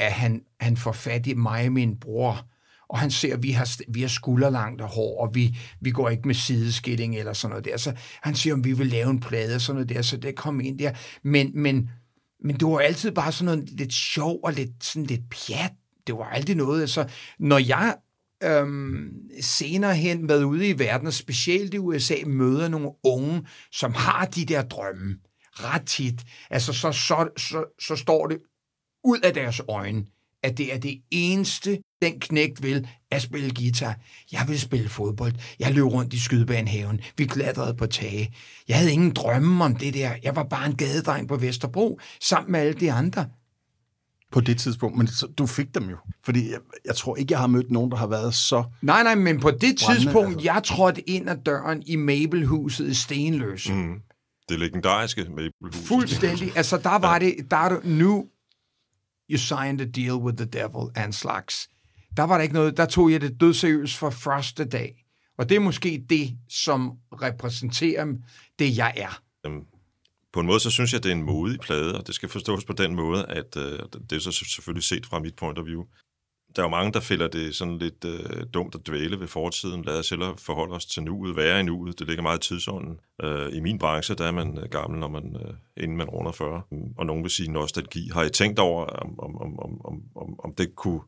[0.00, 2.46] at han, han får fat i mig og min bror,
[2.88, 6.26] og han ser, at vi har, vi har skulderlangt hår, og vi, vi går ikke
[6.26, 7.76] med sideskilling eller sådan noget der.
[7.76, 10.34] Så han siger, om vi vil lave en plade og sådan noget der, så det
[10.34, 10.92] kom ind der.
[11.22, 11.90] Men, men,
[12.44, 15.72] men det var altid bare sådan noget lidt sjov og lidt, sådan lidt pjat.
[16.06, 16.80] Det var aldrig noget.
[16.80, 17.08] Altså,
[17.38, 17.96] når jeg
[18.44, 19.08] øhm,
[19.40, 24.24] senere hen været ude i verden, og specielt i USA, møder nogle unge, som har
[24.24, 25.16] de der drømme
[25.52, 28.38] ret tit, altså så, så, så, så står det
[29.04, 30.04] ud af deres øjne,
[30.42, 33.96] at det er det eneste, den knægt vil, at spille guitar.
[34.32, 35.32] Jeg vil spille fodbold.
[35.58, 37.00] Jeg løb rundt i skydebanehaven.
[37.16, 38.34] Vi klatrede på tage.
[38.68, 40.10] Jeg havde ingen drømme om det der.
[40.22, 43.26] Jeg var bare en gadedreng på Vesterbro, sammen med alle de andre.
[44.32, 45.96] På det tidspunkt, men så, du fik dem jo.
[46.24, 48.64] Fordi jeg, jeg tror ikke, jeg har mødt nogen, der har været så...
[48.82, 50.44] Nej, nej, men på det Brændende, tidspunkt, altså.
[50.44, 53.72] jeg trådte ind ad døren i Mabelhuset i Stenløse.
[53.72, 53.94] Mm.
[54.48, 55.88] Det legendariske Mabelhus.
[55.88, 56.56] Fuldstændig.
[56.56, 58.26] Altså, der var det, der er det nu,
[59.30, 61.68] you signed a deal with the devil and slags.
[62.16, 65.04] Der var der ikke noget, der tog jeg det dødseriøst fra første dag.
[65.38, 68.06] Og det er måske det, som repræsenterer
[68.58, 69.22] det, jeg er.
[69.46, 69.64] Øhm,
[70.32, 72.64] på en måde, så synes jeg, det er en modig plade, og det skal forstås
[72.64, 73.78] på den måde, at øh,
[74.10, 75.84] det er så selvfølgelig set fra mit point of view.
[76.56, 79.82] Der er jo mange, der finder det sådan lidt øh, dumt at dvæle ved fortiden.
[79.84, 81.98] Lad os hellere forholde os til nuet, være i nuet.
[81.98, 83.00] Det ligger meget i tidsånden.
[83.22, 86.32] Øh, I min branche, der er man øh, gammel, når man, øh, inden man runder
[86.32, 86.62] 40.
[86.98, 88.10] Og nogen vil sige nostalgi.
[88.12, 91.00] Har I tænkt over, om, om, om, om, om, om, det kunne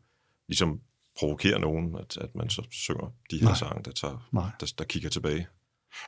[0.48, 0.81] ligesom
[1.18, 3.55] provokere nogen, at, at man så synger de her Nej.
[3.55, 4.50] sange, der, tager, Nej.
[4.61, 5.46] der, der kigger tilbage?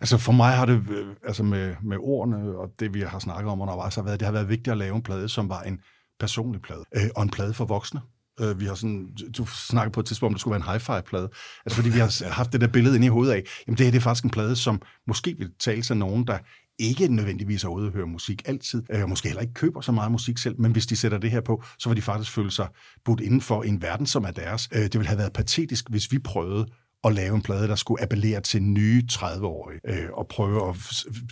[0.01, 3.53] Altså for mig har det, øh, altså med, med ordene og det, vi har snakket
[3.53, 5.81] om undervejs, har været, det har været vigtigt at lave en plade, som var en
[6.20, 8.01] personlig plade, øh, og en plade for voksne.
[8.40, 11.29] Øh, vi har sådan, du snakkede på et tidspunkt, om det skulle være en hi-fi-plade.
[11.66, 13.90] Altså fordi vi har haft det der billede inde i hovedet af, jamen det her
[13.90, 16.38] det er faktisk en plade, som måske vil tale til nogen, der
[16.79, 20.12] ikke nødvendigvis er ude og høre musik altid, og måske heller ikke køber så meget
[20.12, 22.68] musik selv, men hvis de sætter det her på, så vil de faktisk føle sig
[23.05, 24.68] budt inden for en verden, som er deres.
[24.73, 26.66] Øh, det ville have været patetisk, hvis vi prøvede
[27.05, 30.77] at lave en plade, der skulle appellere til nye 30-årige, øh, og prøve at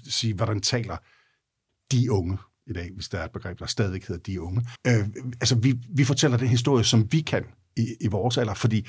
[0.09, 0.97] sige, hvordan taler
[1.93, 4.67] de unge i dag, hvis der er et begreb, der stadig hedder de unge.
[4.87, 5.07] Øh,
[5.41, 7.45] altså, vi, vi fortæller den historie, som vi kan
[7.77, 8.87] i, i vores alder, fordi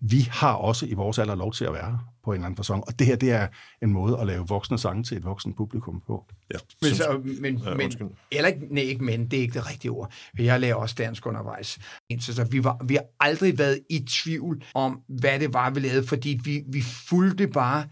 [0.00, 2.84] vi har også i vores alder lov til at være på en eller anden fasong.
[2.86, 3.48] Og det her, det er
[3.82, 6.26] en måde at lave voksne sange til et voksen publikum på.
[6.54, 7.92] Ja, Men, så, men, Ja, men
[8.32, 10.12] eller ikke, nej, ikke men, det er ikke det rigtige ord.
[10.38, 11.78] Jeg lærer også dansk undervejs.
[12.20, 15.80] Så, så vi, var, vi har aldrig været i tvivl om, hvad det var, vi
[15.80, 17.88] lavede, fordi vi, vi fulgte bare,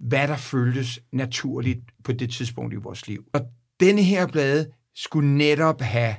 [0.00, 3.24] hvad der føltes naturligt på det tidspunkt i vores liv.
[3.32, 3.40] Og
[3.80, 6.14] denne her plade skulle netop have,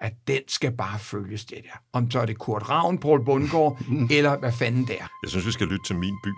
[0.00, 1.78] at den skal bare følges det der.
[1.92, 3.78] Om så er det Kurt Ravn, Paul Bundgaard,
[4.16, 5.08] eller hvad fanden det er.
[5.22, 6.28] Jeg synes, vi skal lytte til Min By.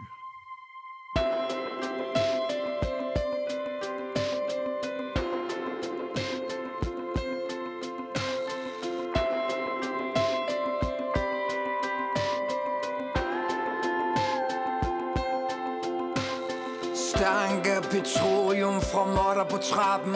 [16.95, 20.15] Stank af petroleum fra modder på trappen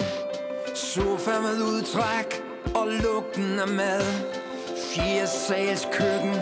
[1.19, 2.43] Sofa med udtræk
[2.75, 4.03] og lugten af mad
[4.77, 6.33] Fire sals køkken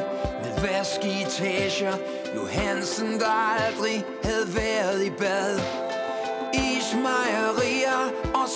[0.43, 1.97] med vask i etager
[2.35, 5.61] Johansen, der aldrig havde været i bad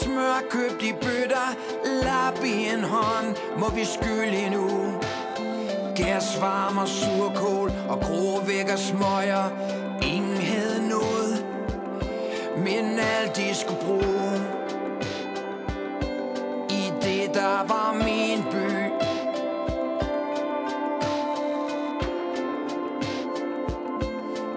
[0.03, 1.57] Smør købt i bøtter,
[2.03, 4.69] lap i en hånd, må vi skylde nu.
[4.69, 4.95] uge.
[5.97, 6.37] Gas,
[6.79, 8.41] og surkål og grå
[8.73, 9.51] og smøger.
[10.03, 11.47] Ingen havde noget,
[12.57, 14.20] men alt de skulle bruge.
[17.35, 18.93] Der var min by.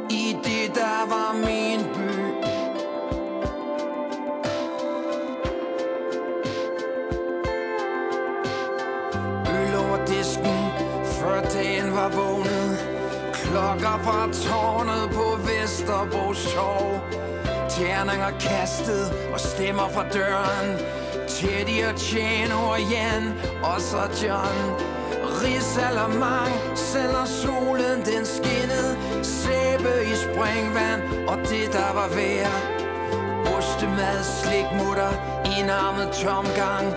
[0.09, 2.13] I det, der var min by.
[9.49, 10.71] Øl over disken,
[11.03, 12.77] før dagen var vågnet.
[13.33, 16.99] Klokker fra tårnet på Vesterbro Sjov.
[17.69, 21.02] Tjerninger kastet og stemmer fra døren.
[21.33, 24.57] Teddy og Tjano og Jan og så John.
[25.41, 28.91] Risalamang, selvom solen den skinnede.
[29.23, 32.57] Sæbe i springvand og det der var værd.
[33.57, 35.13] Ostemad, slikmutter,
[35.57, 36.87] indarmet tomgang.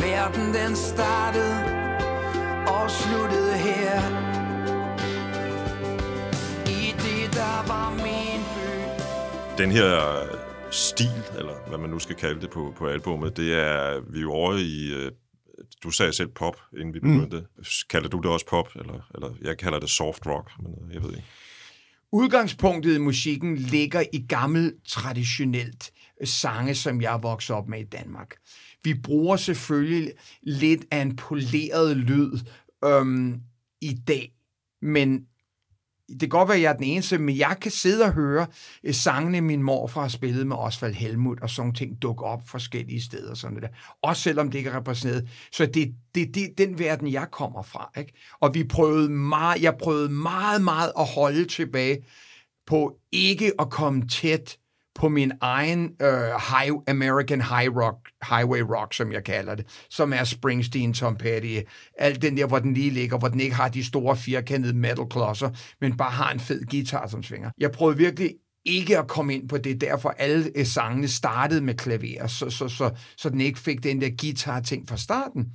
[0.00, 1.56] Verden den startede
[2.66, 4.00] og sluttede her.
[6.66, 8.68] I det, der var min by.
[9.62, 14.00] Den her stil, eller hvad man nu skal kalde det på, på albummet, det er,
[14.10, 15.12] vi er jo over i, øh,
[15.82, 17.38] du sagde selv pop, inden vi begyndte.
[17.56, 17.64] Mm.
[17.90, 21.02] Kalder du det også pop, eller, eller jeg kalder det soft rock, men øh, jeg
[21.02, 21.24] ved ikke.
[22.12, 25.90] Udgangspunktet i musikken ligger i gammel traditionelt
[26.24, 28.36] sange, som jeg vokset op med i Danmark.
[28.84, 30.12] Vi bruger selvfølgelig
[30.42, 32.32] lidt af en poleret lyd
[32.84, 33.40] øhm,
[33.80, 34.32] i dag,
[34.82, 35.26] men
[36.08, 38.46] det kan godt være, at jeg er den eneste, men jeg kan sidde og høre
[38.84, 43.02] øh, sangene, min morfar har spillet med Osvald Helmut, og sådan ting dukke op forskellige
[43.02, 43.34] steder.
[43.34, 43.68] Sådan der.
[44.02, 45.28] Også selvom det ikke er repræsenteret.
[45.52, 47.90] Så det det, det, den verden, jeg kommer fra.
[47.98, 48.12] Ikke?
[48.40, 51.98] Og vi prøvede meget, jeg prøvede meget, meget at holde tilbage
[52.66, 54.58] på ikke at komme tæt
[54.98, 56.08] på min egen øh,
[56.50, 57.96] high, American high rock,
[58.30, 61.58] highway rock, som jeg kalder det, som er Springsteen, Tom Petty,
[61.98, 65.50] alt den der, hvor den lige ligger, hvor den ikke har de store firkantede metal-klodser,
[65.80, 67.50] men bare har en fed guitar, som svinger.
[67.58, 68.34] Jeg prøvede virkelig
[68.64, 72.68] ikke at komme ind på det, derfor alle øh, sangene startede med klaver, så, så,
[72.68, 75.46] så, så den ikke fik den der guitar-ting fra starten.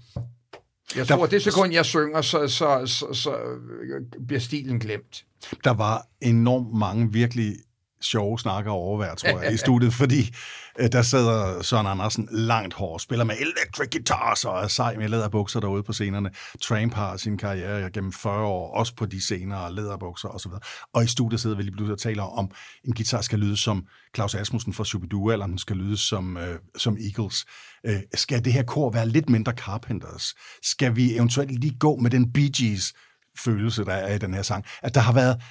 [0.96, 5.26] Jeg tror, det sekund, jeg synger, så, så, så, så øh, bliver stilen glemt.
[5.64, 7.56] Der var enormt mange virkelig
[8.04, 10.36] sjove snakker og overvær, tror jeg, i studiet, fordi
[10.80, 15.10] øh, der sidder Søren Andersen langt hår, spiller med electric guitars og er sej med
[15.10, 16.32] læderbukser derude på scenerne.
[16.62, 20.52] Tramp har sin karriere gennem 40 år, også på de scener og læderbukser osv.
[20.94, 22.52] Og i studiet sidder vi lige pludselig og taler om,
[22.84, 26.60] en guitar skal lyde som Claus Asmussen fra Shubidua, eller den skal lyde som, øh,
[26.78, 27.46] som Eagles.
[27.86, 30.36] Øh, skal det her kor være lidt mindre Carpenters?
[30.64, 32.94] Skal vi eventuelt lige gå med den Bee Gees
[33.38, 34.66] følelse, der er i den her sang?
[34.82, 35.42] At der har været,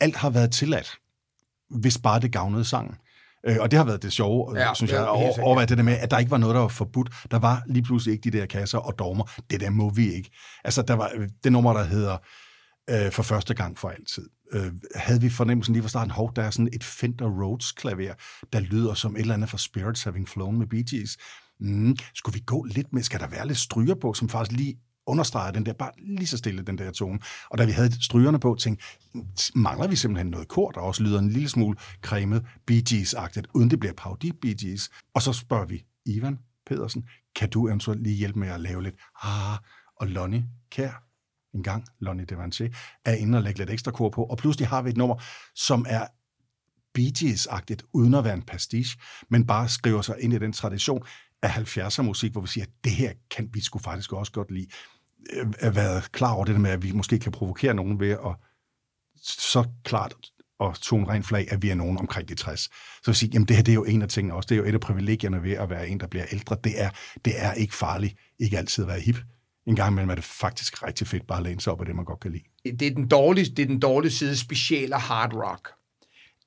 [0.00, 0.98] alt har været tilladt
[1.70, 2.94] hvis bare det gavnede sangen.
[3.46, 5.46] Øh, og det har været det sjove, Ja, ja, synes jeg, er helt over, sikkert.
[5.46, 7.10] over det der med, at der ikke var noget, der var forbudt.
[7.30, 9.24] Der var lige pludselig ikke de der kasser og dogmer.
[9.50, 10.30] Det der må vi ikke.
[10.64, 12.16] Altså, der var øh, det nummer, der hedder
[12.90, 14.28] øh, For første gang for altid.
[14.52, 18.14] Øh, havde vi fornemmelsen lige fra starten, hov, der er sådan et Fender Rhodes klaver,
[18.52, 21.16] der lyder som et eller andet fra Spirits Having Flown med Bee Gees.
[21.60, 24.76] Mm, skulle vi gå lidt med, skal der være lidt stryger på, som faktisk lige
[25.08, 27.18] understreger den der, bare lige så stille, den der tone.
[27.50, 28.84] Og da vi havde strygerne på, tænkte
[29.54, 33.70] mangler vi simpelthen noget kor, der også lyder en lille smule cremet Bee Gees-agtigt, uden
[33.70, 34.90] det bliver parodi Bee Gees.
[35.14, 38.94] Og så spørger vi Ivan Pedersen, kan du eventuelt lige hjælpe med at lave lidt
[39.22, 39.58] ah,
[39.96, 41.02] og Lonnie Kær,
[41.54, 42.70] en gang Lonnie Devanché,
[43.04, 45.22] er inde og lægge lidt ekstra kor på, og pludselig har vi et nummer,
[45.54, 46.06] som er
[46.94, 49.00] Bee Gees-agtigt, uden at være en pastiche,
[49.30, 51.02] men bare skriver sig ind i den tradition
[51.42, 54.50] af 70'er musik, hvor vi siger, at det her kan vi sgu faktisk også godt
[54.50, 54.66] lide.
[55.32, 58.36] Øh, været klar over det der med, at vi måske kan provokere nogen ved at
[59.22, 60.14] så klart
[60.58, 62.60] og tone rent flag, at vi er nogen omkring de 60.
[62.60, 62.70] Så
[63.06, 64.46] vil sige, jamen det her det er jo en af tingene også.
[64.46, 66.56] Det er jo et af privilegierne ved at være en, der bliver ældre.
[66.64, 66.90] Det er,
[67.24, 69.16] det er ikke farligt ikke altid at være hip.
[69.66, 71.96] En gang imellem er det faktisk rigtig fedt bare at læne sig op af det,
[71.96, 72.76] man godt kan lide.
[72.78, 75.68] det er den dårlige, det er den dårlige side, specielt af hard rock,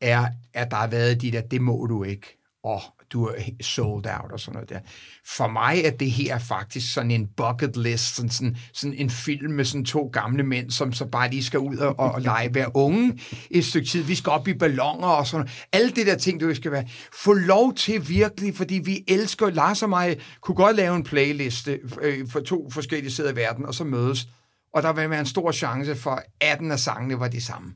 [0.02, 2.82] er, at der har været de der, det må du ikke, og
[3.14, 4.80] du er sold out og sådan noget der.
[5.26, 9.52] For mig er det her faktisk sådan en bucket list, sådan, sådan, sådan en film
[9.52, 12.76] med sådan to gamle mænd, som så bare lige skal ud og, og lege være
[12.76, 13.20] unge
[13.52, 14.04] et stykke tid.
[14.04, 15.66] Vi skal op i ballonger og sådan noget.
[15.72, 16.88] Alle det der ting, du skal være.
[17.14, 21.80] Få lov til virkelig, fordi vi elsker, Lars og mig kunne godt lave en playliste
[22.02, 24.28] øh, for to forskellige steder i verden, og så mødes.
[24.74, 27.74] Og der vil være en stor chance for, at 18 af sangene var de samme.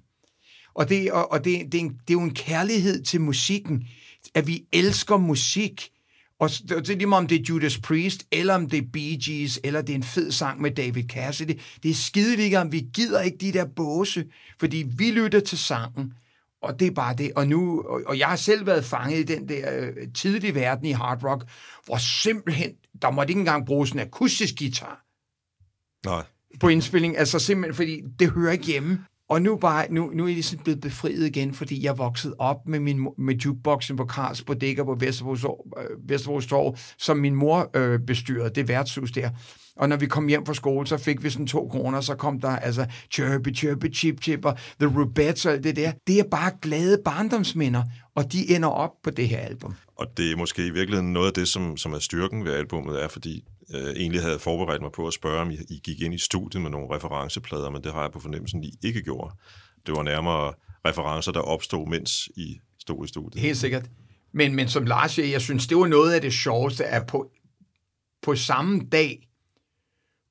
[0.75, 3.87] Og det, og, og det, det, er en, det er jo en kærlighed til musikken,
[4.33, 5.89] at vi elsker musik.
[6.39, 9.59] Og det er lige om det er Judas Priest, eller om det er Bee Gees,
[9.63, 11.59] eller det er en fed sang med David Cassidy.
[11.83, 14.25] Det er skide om vi gider ikke de der båse,
[14.59, 16.13] fordi vi lytter til sangen,
[16.61, 17.31] Og det er bare det.
[17.35, 20.85] Og nu, og, og jeg har selv været fanget i den der øh, tidlige verden
[20.85, 21.43] i hard rock,
[21.85, 22.71] hvor simpelthen,
[23.01, 25.05] der måtte ikke engang bruges en akustisk guitar
[26.05, 26.23] Nej.
[26.59, 29.05] på indspilling, altså simpelthen, fordi det hører ikke hjemme.
[29.29, 32.67] Og nu, bare, nu, nu er jeg ligesom blevet befriet igen, fordi jeg voksede op
[32.67, 37.69] med, min, med jukeboxen på Karls Bodega på Vesterbros, øh, Vesterbros Torv, som min mor
[37.73, 39.29] øh, bestyrede, det værtshus der.
[39.75, 42.41] Og når vi kom hjem fra skole, så fik vi sådan to kroner, så kom
[42.41, 45.91] der altså Chirpy, Chirpy, Chip Chip og The Rubettes og alt det der.
[46.07, 47.83] Det er bare glade barndomsminder,
[48.15, 49.75] og de ender op på det her album.
[49.95, 53.03] Og det er måske i virkeligheden noget af det, som, som er styrken ved albummet,
[53.03, 56.13] er fordi øh, egentlig havde forberedt mig på at spørge, om I, I gik ind
[56.13, 59.35] i studiet med nogle referenceplader, men det har jeg på fornemmelsen, I ikke gjorde.
[59.85, 60.53] Det var nærmere
[60.85, 63.41] referencer, der opstod, mens I stod i studiet.
[63.41, 63.89] Helt sikkert.
[64.33, 67.31] Men, men som Lars siger, jeg synes, det var noget af det sjoveste, at på,
[68.21, 69.27] på samme dag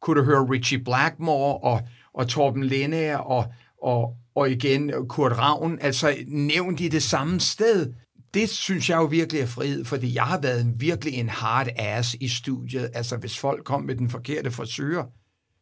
[0.02, 1.80] kunne du høre Richie Blackmore og,
[2.14, 3.44] og Torben Linde og,
[3.82, 7.92] og, og igen Kurt Ravn, altså nævnt i det samme sted.
[8.34, 11.68] Det synes jeg jo virkelig er frihed, fordi jeg har været en, virkelig en hard
[11.76, 12.90] ass i studiet.
[12.94, 15.02] Altså hvis folk kom med den forkerte frisyr,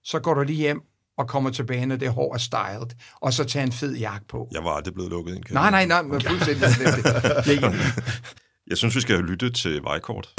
[0.04, 0.80] så går du lige hjem
[1.18, 4.48] og kommer tilbage, når det hår er styled, og så tager en fed jakke på.
[4.52, 5.44] Jeg var aldrig blevet lukket ind.
[5.50, 6.62] Nej, nej, nej, men fuldstændig.
[8.70, 10.34] Jeg synes, vi skal lytte til Vejkort.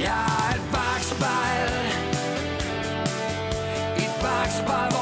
[0.00, 1.72] Jeg er et bagspejl
[4.04, 4.99] Et bagspejl,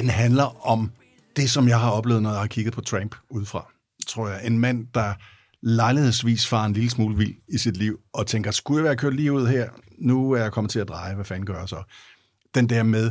[0.00, 0.90] Den handler om
[1.36, 3.72] det, som jeg har oplevet, når jeg har kigget på Tramp udefra.
[4.06, 4.46] Tror jeg.
[4.46, 5.14] En mand, der
[5.62, 9.14] lejlighedsvis farer en lille smule vild i sit liv, og tænker, skulle jeg være kørt
[9.14, 9.68] lige ud her?
[9.98, 11.82] Nu er jeg kommet til at dreje, hvad fanden gør jeg så?
[12.54, 13.10] Den der med,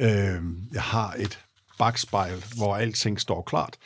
[0.00, 1.40] øh, jeg har et
[1.78, 3.76] bagspejl, hvor alting står klart.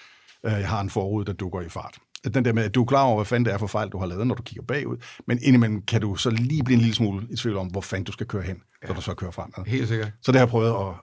[0.47, 1.99] Øh, jeg har en forrude, der dukker i fart.
[2.35, 3.99] Den der med, at du er klar over, hvad fanden det er for fejl, du
[3.99, 4.97] har lavet, når du kigger bagud.
[5.27, 8.05] Men indimellem kan du så lige blive en lille smule i tvivl om, hvor fanden
[8.05, 9.67] du skal køre hen, når du så kører fremad.
[9.67, 10.13] Helt sikkert.
[10.23, 10.95] Så det har jeg prøvet at,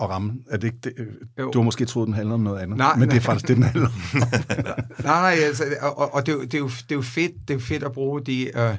[0.00, 0.32] at ramme.
[0.50, 0.92] Er det ikke det?
[0.98, 1.06] øh,
[1.38, 1.50] Jo.
[1.50, 3.20] Du har måske troet, den handler om noget andet, Nej, men det er nej.
[3.24, 3.92] faktisk det, den handler om.
[5.04, 7.32] Nej, nej, altså, og, og- det, er jo- det, er jo, det er jo fedt,
[7.48, 8.58] det er jo fedt at bruge de...
[8.58, 8.76] Øh,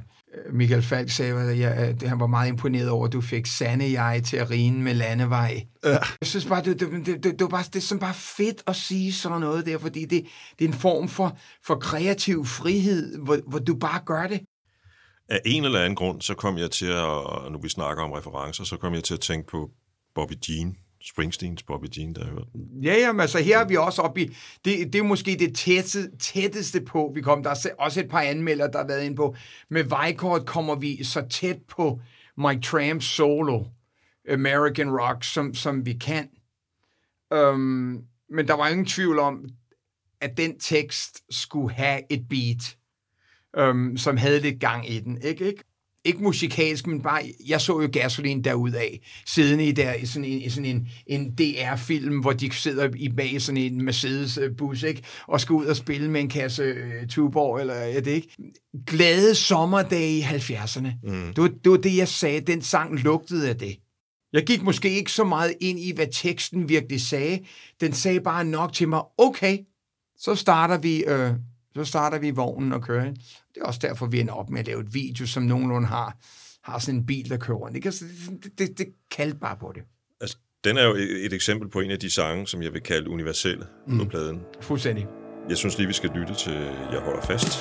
[0.53, 4.01] Michael Falk sagde, at jeg, at han var meget imponeret over, at du fik sande
[4.01, 5.63] jeg til at rine med landevej.
[5.83, 5.89] Ja.
[5.91, 8.63] Jeg synes bare, det, det, det, det, det, var bare, det er sådan bare fedt
[8.67, 10.25] at sige sådan noget der, fordi det,
[10.59, 14.39] det er en form for, for kreativ frihed, hvor, hvor du bare gør det.
[15.29, 18.11] Af en eller anden grund, så kom jeg til at, og nu vi snakker om
[18.11, 19.69] referencer, så kom jeg til at tænke på
[20.19, 22.45] Bobby Jean, Springsteens Bobby Jean, der har hørte.
[22.53, 22.83] den.
[22.83, 24.25] Ja, jamen, altså her er vi også oppe i,
[24.65, 27.43] det, det er måske det tætteste, tætteste på, vi kom.
[27.43, 29.35] Der er også et par anmeldere, der har været inde på.
[29.69, 31.99] Med Vejkort kommer vi så tæt på
[32.37, 33.63] Mike Tramps solo,
[34.29, 36.29] American Rock, som, som vi kan.
[37.31, 39.49] Um, men der var ingen tvivl om,
[40.21, 42.77] at den tekst skulle have et beat,
[43.69, 45.21] um, som havde lidt gang i den.
[45.21, 45.63] Ikke, ikke?
[46.05, 50.41] Ikke musikalsk, men bare, jeg så jo Gasoline derudaf, siddende i, der, i sådan en,
[50.41, 55.03] i sådan en, en DR-film, hvor de sidder i bag sådan en Mercedes-bus, ikke?
[55.27, 58.35] og skal ud og spille med en kasse øh, Tuborg, eller er det ikke?
[58.87, 60.89] Glade sommerdage i 70'erne.
[61.03, 61.33] Mm.
[61.33, 62.41] Det, var, det var det, jeg sagde.
[62.41, 63.77] Den sang lugtede af det.
[64.33, 67.39] Jeg gik måske ikke så meget ind i, hvad teksten virkelig sagde.
[67.81, 69.57] Den sagde bare nok til mig, okay,
[70.17, 71.31] så starter vi, øh,
[71.75, 73.05] så starter vi vognen og kører.
[73.53, 76.17] Det er også derfor, vi ender op med at lave et video, som nogenlunde har,
[76.63, 77.75] har sådan en bil, der kører rundt.
[77.75, 77.87] Ikke?
[77.87, 78.05] Altså,
[78.43, 79.83] det, det, det kaldte bare på det.
[80.21, 82.81] Altså, den er jo et, et eksempel på en af de sange, som jeg vil
[82.81, 83.97] kalde universelle mm.
[83.97, 84.39] på pladen.
[84.61, 85.07] Fuldstændig.
[85.49, 86.53] Jeg synes lige, vi skal lytte til
[86.91, 87.59] Jeg holder fast.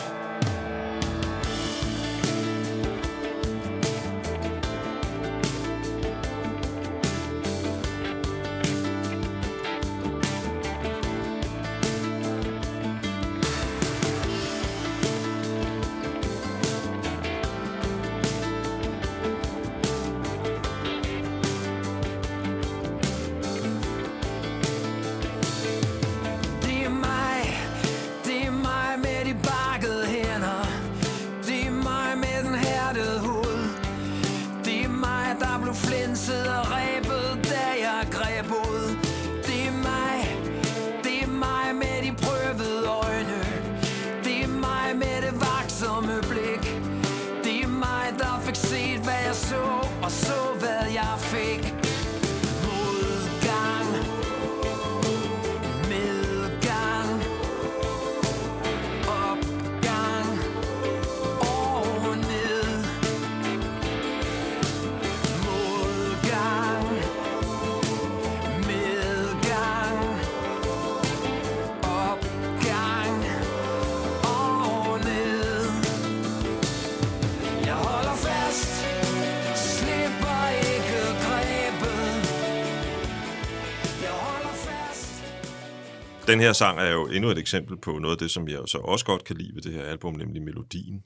[86.29, 88.79] Den her sang er jo endnu et eksempel på noget af det, som jeg så
[88.79, 91.03] også godt kan lide ved det her album, nemlig melodien.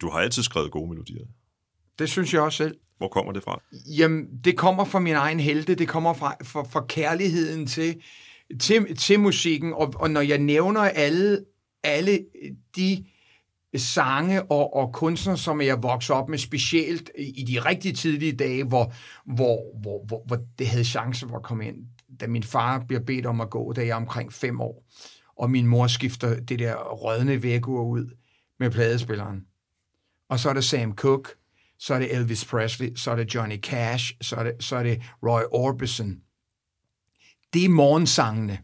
[0.00, 1.24] Du har altid skrevet gode melodier.
[1.98, 2.76] Det synes jeg også selv.
[2.98, 3.62] Hvor kommer det fra?
[3.98, 5.74] Jamen, det kommer fra min egen helte.
[5.74, 8.02] Det kommer fra, fra, fra kærligheden til,
[8.60, 9.72] til, til musikken.
[9.72, 11.44] Og, og når jeg nævner alle,
[11.82, 12.18] alle
[12.76, 13.04] de
[13.76, 18.64] sange og, og kunstnere, som jeg voksede op med, specielt i de rigtig tidlige dage,
[18.64, 18.92] hvor,
[19.26, 21.76] hvor, hvor, hvor, hvor det havde chance for at komme ind.
[22.20, 24.84] Da min far bliver bedt om at gå, da jeg er omkring fem år,
[25.36, 28.16] og min mor skifter det der rødne vægur ud
[28.58, 29.46] med pladespilleren.
[30.28, 31.30] Og så er det Sam Cooke,
[31.78, 34.82] så er det Elvis Presley, så er det Johnny Cash, så er det, så er
[34.82, 36.16] det Roy Orbison.
[37.52, 38.58] Det er morgensangene.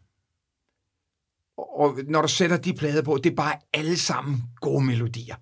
[1.56, 5.36] Og og når du sætter de plader på, det er bare alle sammen gode melodier.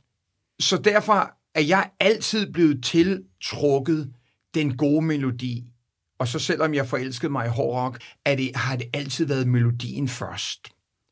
[0.61, 4.15] Så derfor er jeg altid blevet tiltrukket
[4.55, 5.73] den gode melodi.
[6.19, 10.09] Og så selvom jeg forelskede mig i hårdrock, er det, har det altid været melodien
[10.09, 10.69] først.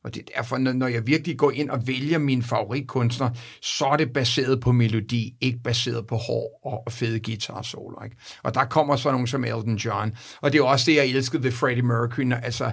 [0.07, 3.31] Og det er derfor, når jeg virkelig går ind og vælger min favoritkunstner,
[3.63, 8.05] så er det baseret på melodi, ikke baseret på hår og fede guitar solo.
[8.05, 8.17] Ikke?
[8.43, 10.17] Og der kommer så nogen som Elton John.
[10.41, 12.65] Og det er også det, jeg elskede ved Freddie Mercury, når, altså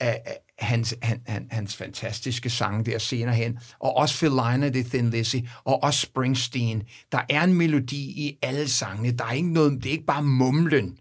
[0.00, 3.58] af, af hans, han, han, hans fantastiske sange der senere hen.
[3.78, 6.82] Og også Phil Lynott, The Thin Lizzy, og også Springsteen.
[7.12, 9.10] Der er en melodi i alle sangene.
[9.10, 10.98] Der er ikke noget, det er ikke bare mumlen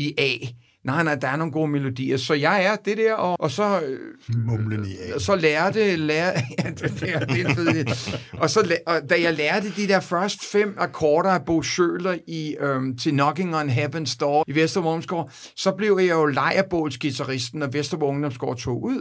[0.00, 0.46] i A.
[0.84, 2.16] Nej, nej, der er nogle gode melodier.
[2.16, 3.80] Så jeg er det der, og, og så...
[3.80, 3.98] øh,
[4.46, 5.18] Mumlen i A.
[5.18, 8.16] så lærte, lære, ja, det, det, er, det er en fed idé.
[8.38, 12.56] og, så, og da jeg lærte de der første fem akkorder af Bo Schøler i,
[12.60, 18.08] øhm, til Knocking on Heaven's Door i Vesterborg så blev jeg jo lejerbålsgitarristen, når Vesterborg
[18.08, 19.00] Ungdomsgård tog ud.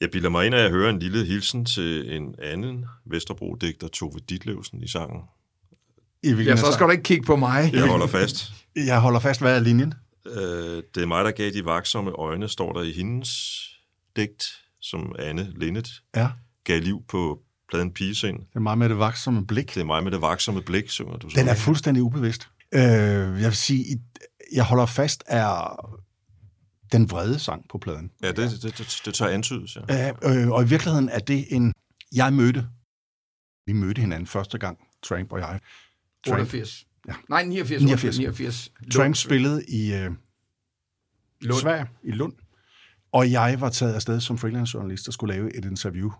[0.00, 4.18] Jeg bilder mig ind, at jeg hører en lille hilsen til en anden Vesterbro-digter, Tove
[4.28, 5.20] Ditlevsen, i sangen.
[6.26, 7.70] I Ja, så skal du ikke kigge på mig.
[7.72, 8.52] Jeg holder fast.
[8.76, 9.94] Jeg holder fast, hvad er linjen?
[10.26, 13.60] Øh, det er mig, der gav de vaksomme øjne, står der i hendes
[14.16, 14.44] digt,
[14.80, 16.28] som Anne Linnet Ja,
[16.64, 17.38] gav liv på
[17.70, 18.38] pladen Pigesind.
[18.38, 19.74] det er meget med det vaksomme blik.
[19.74, 21.40] Det er mig med det vaksomme blik, synger du så.
[21.40, 22.48] Den er fuldstændig ubevidst.
[22.74, 23.84] Øh, jeg vil sige,
[24.52, 25.76] jeg holder fast er
[26.92, 28.10] den vrede sang på pladen.
[28.22, 30.08] Ja, det, det, det, det tør antydes, ja.
[30.08, 31.72] Øh, øh, og i virkeligheden er det en...
[32.14, 32.66] Jeg mødte...
[33.66, 35.60] Vi mødte hinanden første gang, Tramp og jeg.
[36.26, 36.86] Tramp, 88.
[37.08, 37.14] Ja.
[37.28, 37.82] Nej, 89.
[37.82, 38.18] 89.
[38.18, 38.18] 89.
[38.18, 38.94] 89.
[38.94, 40.10] Tramp spillede i øh,
[41.40, 41.60] Lund.
[41.60, 42.32] Sverige, i Lund.
[43.12, 46.10] Og jeg var taget afsted som freelance-journalist og skulle lave et interview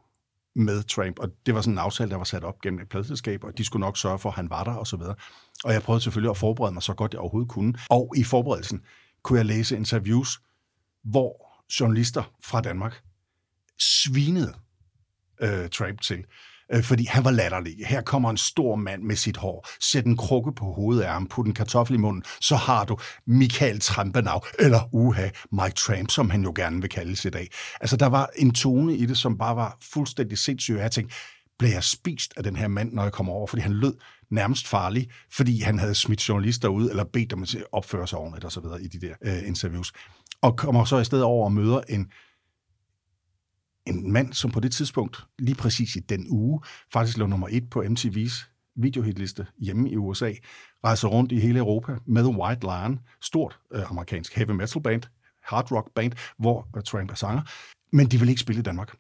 [0.54, 1.18] med Tramp.
[1.18, 3.64] Og det var sådan en aftale, der var sat op gennem et pladselskab, og de
[3.64, 5.14] skulle nok sørge for, at han var der og så videre.
[5.64, 7.74] Og jeg prøvede selvfølgelig at forberede mig så godt, jeg overhovedet kunne.
[7.90, 8.82] Og i forberedelsen
[9.22, 10.40] kunne jeg læse interviews,
[11.04, 13.02] hvor journalister fra Danmark
[13.78, 14.54] svinede
[15.40, 16.24] øh, Tramp til.
[16.72, 17.74] Øh, fordi han var latterlig.
[17.86, 19.66] Her kommer en stor mand med sit hår.
[19.80, 22.98] Sæt en krukke på hovedet af ham, put en kartoffel i munden, så har du
[23.26, 27.48] Michael Trampenau, eller uha, Mike Tramp, som han jo gerne vil kaldes i dag.
[27.80, 30.74] Altså, der var en tone i det, som bare var fuldstændig sindssyg.
[30.74, 31.14] Jeg tænkte,
[31.58, 33.46] blev jeg spist af den her mand, når jeg kom over?
[33.46, 33.94] Fordi han lød
[34.30, 38.44] nærmest farlig, fordi han havde smidt journalister ud, eller bedt dem at opføre sig ordentligt
[38.44, 39.92] og så videre i de der øh, interviews.
[40.42, 42.06] Og kommer så i stedet over og møder en
[43.87, 46.61] en mand, som på det tidspunkt, lige præcis i den uge,
[46.93, 50.32] faktisk lå nummer et på MTV's videohitliste hjemme i USA,
[50.84, 55.03] rejser rundt i hele Europa med White Lion, stort øh, amerikansk heavy metal band,
[55.45, 57.43] hard rock band, hvor øh, Tramp er sanger,
[57.93, 58.97] men de vil ikke spille i Danmark.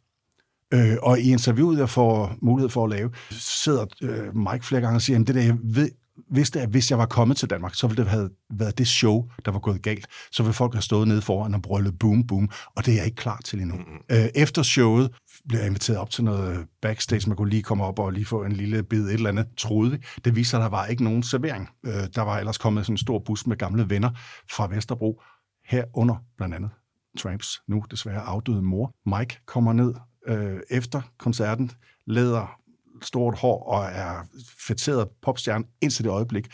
[0.74, 4.96] Øh, og i interviewet, jeg får mulighed for at lave, sidder øh, Mike flere gange
[4.96, 5.90] og siger, at det der, jeg ved,
[6.30, 9.28] vidste, at hvis jeg var kommet til Danmark, så ville det have været det show,
[9.44, 10.06] der var gået galt.
[10.32, 13.04] Så ville folk have stået nede foran og brøllet boom, boom, og det er jeg
[13.04, 13.76] ikke klar til endnu.
[13.76, 13.98] Mm-hmm.
[14.10, 15.10] Øh, efter showet
[15.48, 18.44] blev jeg inviteret op til noget backstage, man kunne lige komme op og lige få
[18.44, 19.98] en lille bid et eller andet, troede vi.
[20.24, 21.68] Det viste sig, at der var ikke nogen servering.
[21.86, 24.10] Øh, der var ellers kommet sådan en stor bus med gamle venner
[24.50, 25.22] fra Vesterbro,
[25.64, 26.70] herunder blandt andet
[27.16, 28.94] Tramps nu desværre afdøde mor.
[29.18, 29.94] Mike kommer ned
[30.26, 31.70] øh, efter koncerten,
[32.06, 32.60] leder
[33.02, 34.26] stort hår og er
[34.66, 36.46] fætteret popstjerne indtil det øjeblik,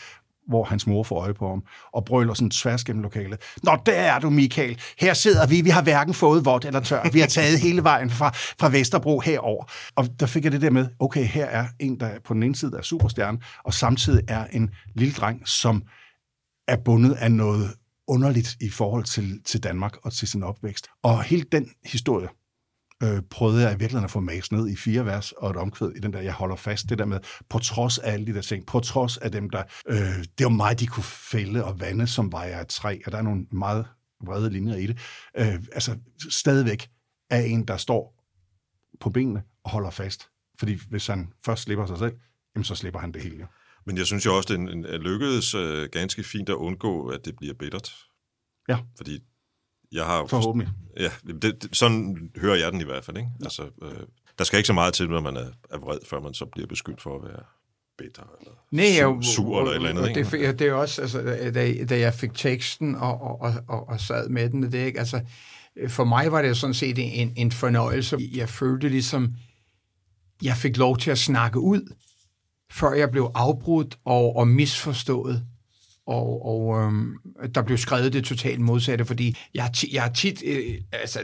[0.47, 1.63] hvor hans mor får øje på ham,
[1.93, 3.39] og brøler sådan tværs gennem lokalet.
[3.63, 4.81] Nå, der er du, Michael.
[4.99, 5.61] Her sidder vi.
[5.61, 7.13] Vi har hverken fået vådt eller tørt.
[7.13, 9.65] Vi har taget hele vejen fra, fra Vesterbro herover.
[9.95, 12.55] Og der fik jeg det der med, okay, her er en, der på den ene
[12.55, 15.83] side er superstjerne, og samtidig er en lille dreng, som
[16.67, 17.69] er bundet af noget
[18.07, 20.87] underligt i forhold til, til Danmark og til sin opvækst.
[21.03, 22.27] Og hele den historie
[23.03, 25.91] øh, prøvede jeg i virkeligheden at få mas ned i fire vers og et omkvæd
[25.95, 28.41] i den der, jeg holder fast, det der med, på trods af alle de der
[28.41, 32.07] ting, på trods af dem, der, øh, det var mig, de kunne fælde og vande,
[32.07, 33.85] som var jeg et træ, og der er nogle meget
[34.25, 34.97] vrede linjer i det.
[35.37, 35.97] Øh, altså,
[36.29, 36.89] stadigvæk
[37.29, 38.23] er en, der står
[38.99, 40.29] på benene og holder fast.
[40.59, 42.13] Fordi hvis han først slipper sig selv,
[42.55, 43.37] jamen så slipper han det hele.
[43.39, 43.45] Jo.
[43.85, 47.35] Men jeg synes jo også, det er lykkedes øh, ganske fint at undgå, at det
[47.35, 47.95] bliver bittert.
[48.69, 48.77] Ja.
[48.97, 49.19] Fordi
[49.93, 50.25] jeg har...
[50.25, 50.69] Forhåbentlig.
[50.99, 53.17] Ja, det, det, sådan hører jeg den i hvert fald.
[53.17, 53.29] Ikke?
[53.39, 53.45] Ja.
[53.45, 53.91] Altså, øh,
[54.37, 56.67] der skal ikke så meget til, når man er, er vred, før man så bliver
[56.67, 57.43] beskyldt for at være
[57.97, 60.03] bitter eller Nej, sur, jeg, sur eller et eller andet.
[60.03, 60.47] og Ikke?
[60.47, 61.21] det, det er også, altså,
[61.53, 64.85] da, da jeg fik teksten og, og, og, og, og sad med den, det er
[64.85, 65.21] ikke, altså,
[65.87, 68.17] for mig var det sådan set en, en fornøjelse.
[68.33, 69.35] Jeg følte ligesom,
[70.43, 71.93] jeg fik lov til at snakke ud,
[72.71, 75.43] før jeg blev afbrudt og, og misforstået.
[76.07, 77.15] Og, og øhm,
[77.55, 80.43] der blev skrevet det totalt modsatte, fordi jeg, jeg tit...
[80.45, 81.19] Øh, altså,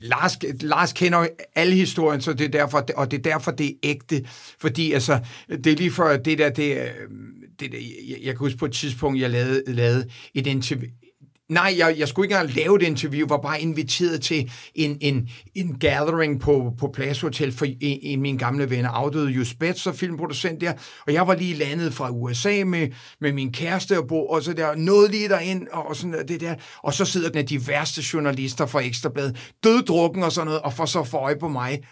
[0.00, 3.74] Lars, Lars kender alle historien, så det er derfor, og det er derfor, det er
[3.82, 4.24] ægte.
[4.60, 6.50] Fordi altså, det er lige for det der...
[6.50, 7.78] Det, øhm, det der
[8.08, 10.90] jeg, jeg kan huske på et tidspunkt, jeg lavede, lavede et interview,
[11.50, 15.28] Nej, jeg, jeg skulle ikke engang lave et interview, var bare inviteret til en, en,
[15.54, 19.58] en gathering på, på Plads Hotel for en, en af mine gamle venner, afdøde Just
[19.58, 20.72] Betzer, filmproducent der,
[21.06, 22.88] og jeg var lige landet fra USA med,
[23.20, 26.40] med min kæreste og, bo, og så der, nåede lige derind, og sådan der, det
[26.40, 30.62] der, og så sidder den af de værste journalister fra Ekstrabladet, døddrukken og sådan noget,
[30.62, 31.82] og får så for øje på mig.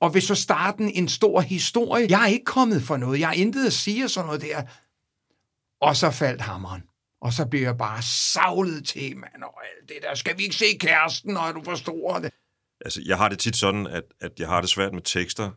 [0.00, 2.06] Og vil så starte en stor historie.
[2.10, 4.62] Jeg er ikke kommet for noget, jeg har intet at sige og sådan noget der.
[5.80, 6.87] Og så faldt hammeren.
[7.20, 10.14] Og så bliver jeg bare savlet til, mand, og alt det der.
[10.14, 12.30] Skal vi ikke se kæresten, når du forstår det?
[12.80, 15.50] Altså, jeg har det tit sådan, at, at jeg har det svært med tekster,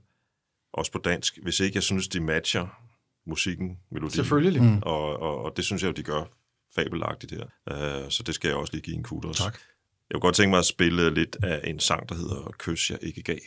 [0.74, 2.68] også på dansk, hvis ikke jeg synes, de matcher
[3.26, 4.16] musikken, melodien.
[4.16, 4.64] Selvfølgelig.
[4.64, 4.82] Mm.
[4.82, 6.24] Og, og, og det synes jeg jo, de gør
[6.76, 7.46] fabelagtigt her.
[7.72, 9.38] Uh, så det skal jeg også lige give en kudos.
[9.38, 9.60] Tak.
[10.10, 13.00] Jeg kunne godt tænke mig at spille lidt af en sang, der hedder Kys, jeg
[13.02, 13.38] ikke gav.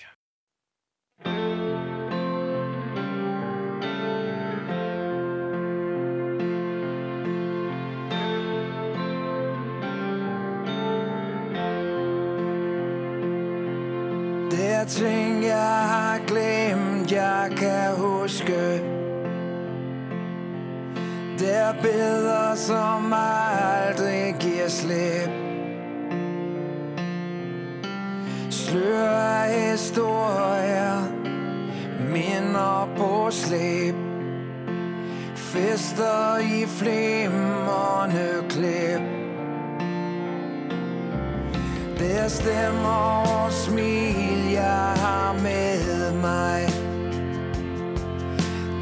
[14.84, 18.82] Er ting, jeg har glemt, jeg kan huske.
[21.38, 25.30] Der billeder, som aldrig giver slip.
[28.50, 31.00] Slør af historier,
[32.12, 33.94] minder på slæb
[35.36, 39.00] Fester i flimrende klip.
[41.98, 46.68] Det er stemmer og smil, jeg har med mig.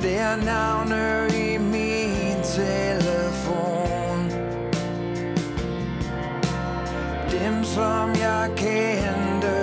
[0.02, 4.18] Det er navne i min telefon.
[7.30, 9.56] Dem som jeg kendte,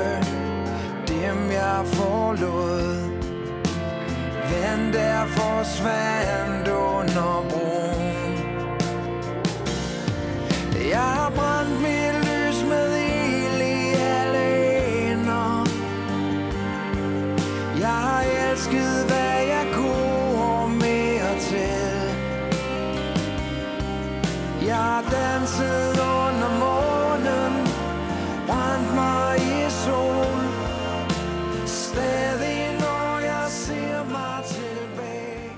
[1.07, 3.09] dem jeg forlod.
[4.49, 8.33] Hvem der forsvandt under broen.
[10.89, 12.18] Jeg har brændt mit
[18.59, 21.89] elsket, hvad jeg kunne og mere til
[24.67, 27.53] Jeg har danset under månen
[28.47, 30.43] Brændt mig i sol
[31.67, 35.51] Stadig når jeg ser mig tilbage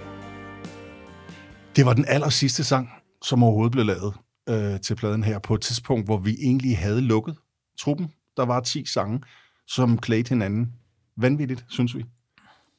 [1.75, 2.89] Det var den aller sidste sang,
[3.23, 4.13] som overhovedet blev lavet
[4.49, 7.35] øh, til pladen her, på et tidspunkt, hvor vi egentlig havde lukket
[7.79, 8.11] truppen.
[8.37, 9.21] Der var 10 sange,
[9.67, 10.73] som klædte hinanden
[11.17, 12.05] vanvittigt, synes vi.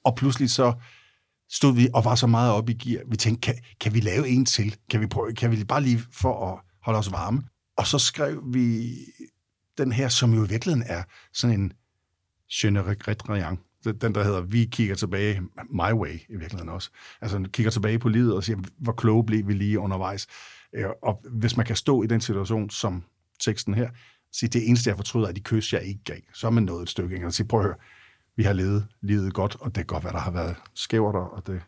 [0.05, 0.73] Og pludselig så
[1.51, 3.03] stod vi og var så meget oppe i gear.
[3.09, 4.77] Vi tænkte, kan, kan vi lave en til?
[4.91, 7.43] Kan vi, prøve, kan vi bare lige for at holde os varme?
[7.77, 8.91] Og så skrev vi
[9.79, 11.73] den her, som jo i virkeligheden er sådan en
[12.63, 13.59] je ne regrette rien.
[13.85, 15.41] Den, der hedder, vi kigger tilbage,
[15.71, 16.91] my way i virkeligheden også.
[17.21, 20.27] Altså kigger tilbage på livet og siger, hvor kloge blev vi lige undervejs.
[20.75, 23.05] Øh, og hvis man kan stå i den situation, som
[23.41, 23.91] teksten her,
[24.33, 26.21] sige, det eneste, jeg fortryder, er de kys, jeg ikke gav.
[26.35, 27.77] Så er man nået et stykke, og altså, sige, prøv at høre,
[28.37, 31.47] vi har levet livet godt, og det kan godt være, der har været skævere og
[31.47, 31.63] det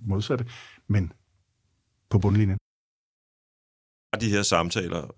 [0.00, 0.46] modsatte,
[0.86, 1.12] men
[2.10, 2.58] på bundlinjen.
[4.20, 5.14] de her samtaler,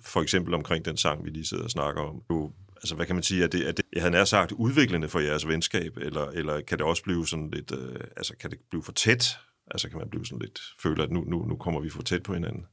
[0.00, 3.16] for eksempel omkring den sang, vi lige sidder og snakker om, jo, altså hvad kan
[3.16, 6.26] man sige, er det, er det jeg havde nær sagt, udviklende for jeres venskab, eller,
[6.26, 9.38] eller kan det også blive sådan lidt, øh, altså kan det blive for tæt?
[9.70, 12.22] Altså kan man blive sådan lidt, føle, at nu, nu, nu kommer vi for tæt
[12.22, 12.66] på hinanden?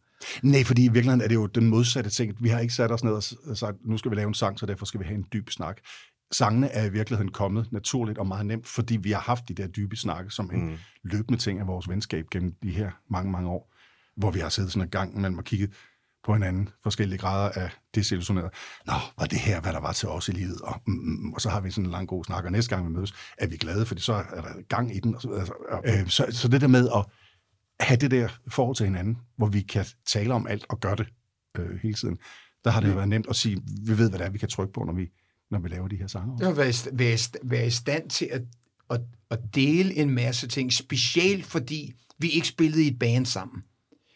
[0.44, 2.44] Nej, fordi i virkeligheden er det jo den modsatte ting.
[2.44, 4.66] Vi har ikke sat os ned og sagt, nu skal vi lave en sang, så
[4.66, 5.82] derfor skal vi have en dyb snak.
[6.32, 9.68] Sangene er i virkeligheden kommet naturligt og meget nemt, fordi vi har haft de der
[9.68, 10.78] dybe snakke som en mm.
[11.04, 13.74] løbende ting af vores venskab gennem de her mange, mange år,
[14.16, 15.74] hvor vi har siddet sådan en gang mellem og kigget
[16.28, 18.50] på hinanden, forskellige grader af desillusioneret.
[18.86, 20.62] Nå, var det her, hvad der var til os i livet?
[20.62, 22.88] Og, mm, mm, og så har vi sådan en lang god snak, og næste gang
[22.88, 25.16] vi mødes, er vi glade, fordi så er der gang i den.
[25.16, 25.54] Og så, altså,
[25.86, 27.06] øh, så, så det der med at
[27.80, 31.08] have det der forhold til hinanden, hvor vi kan tale om alt og gøre det
[31.58, 32.18] øh, hele tiden,
[32.64, 34.50] der har det jo været nemt at sige, vi ved, hvad det er, vi kan
[34.50, 35.10] trykke på, når vi,
[35.52, 36.34] når vi laver de her sange.
[36.34, 36.46] Også.
[36.46, 38.42] har være, være, være i stand til at,
[38.90, 43.64] at, at dele en masse ting, specielt fordi vi ikke spillede i et band sammen.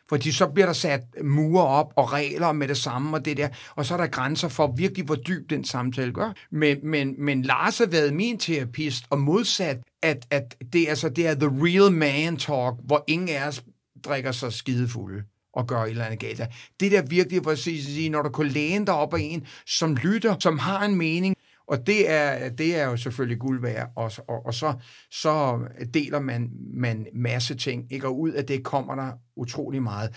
[0.09, 3.49] Fordi så bliver der sat mure op og regler med det samme og det der,
[3.75, 6.33] og så er der grænser for virkelig, hvor dyb den samtale gør.
[6.51, 11.27] Men, men, men Lars har været min terapist, og modsat, at, at det, altså, det
[11.27, 13.63] er the real man talk, hvor ingen af os
[14.03, 15.23] drikker sig skidefulde
[15.53, 16.41] og gøre et eller andet galt.
[16.79, 19.95] Det der virkelig, for at sige- når du kan læne dig op af en, som
[19.95, 21.35] lytter, som har en mening,
[21.67, 24.73] og det er, det er jo selvfølgelig guld værd, og, og, og så,
[25.11, 25.59] så
[25.93, 28.07] deler man, man masse ting, ikke?
[28.07, 30.15] og ud af det kommer der utrolig meget.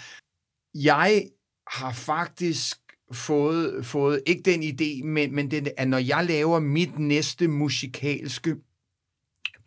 [0.75, 1.29] Jeg
[1.71, 2.77] har faktisk
[3.13, 8.57] fået, fået ikke den idé, men, men den, at når jeg laver mit næste musikalske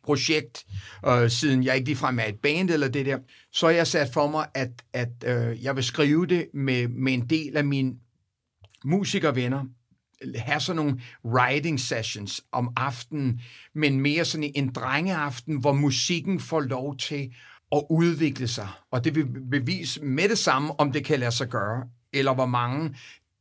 [0.08, 0.66] projekt,
[1.08, 3.18] øh, siden jeg ikke ligefrem er et band eller det der,
[3.52, 7.14] så har jeg sat for mig, at, at øh, jeg vil skrive det med, med
[7.14, 7.94] en del af mine
[8.86, 9.66] musikervenner,
[10.36, 13.42] have sådan nogle writing sessions om aftenen,
[13.76, 17.34] men mere sådan en drengeaften, hvor musikken får lov til
[17.72, 18.68] at udvikle sig.
[18.92, 21.84] Og det vil bevise med det samme, om det kan lade sig gøre,
[22.14, 22.96] eller hvor mange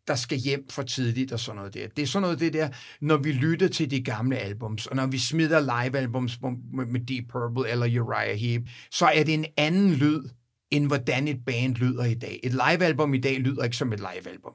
[0.08, 1.88] der skal hjem for tidligt og sådan noget der.
[1.88, 2.68] Det er sådan noget det der,
[3.00, 6.38] når vi lytter til de gamle albums, og når vi smider live-albums
[6.72, 10.22] med Deep Purple eller Uriah Heep, så er det en anden lyd,
[10.70, 12.40] end hvordan et band lyder i dag.
[12.42, 14.52] Et live-album i dag lyder ikke som et live-album.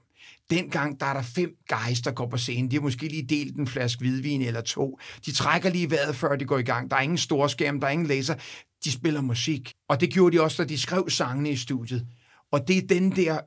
[0.49, 2.72] Dengang, der er der fem guys, der går på scenen.
[2.72, 4.99] De har måske lige delt en flaske hvidvin eller to.
[5.26, 6.91] De trækker lige vejret, før de går i gang.
[6.91, 8.36] Der er ingen storskærm, der er ingen laser.
[8.84, 9.74] De spiller musik.
[9.89, 12.08] Og det gjorde de også, da de skrev sangene i studiet.
[12.52, 13.39] Og det er den der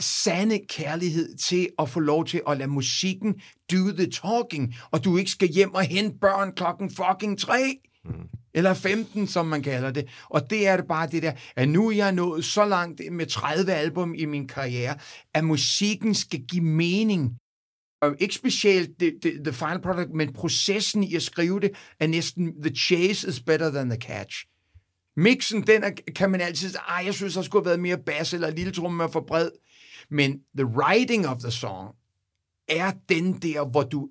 [0.00, 3.34] sande kærlighed til at få lov til at lade musikken
[3.72, 7.78] do the talking, og du ikke skal hjem og hente børn klokken fucking tre.
[8.54, 10.08] Eller 15, som man kalder det.
[10.28, 13.26] Og det er det bare det der, at nu er jeg nået så langt med
[13.26, 14.98] 30 album i min karriere,
[15.34, 17.30] at musikken skal give mening.
[18.02, 21.70] Og ikke specielt the, the, the final product, men processen i at skrive det
[22.00, 24.44] er næsten, the chase is better than the catch.
[25.16, 28.34] Mixen, den er, kan man altid sige, jeg synes, der skulle have været mere bass,
[28.34, 29.50] eller lille tromme for bred.
[30.12, 31.94] Men the writing of the song
[32.68, 34.08] er den der, hvor du,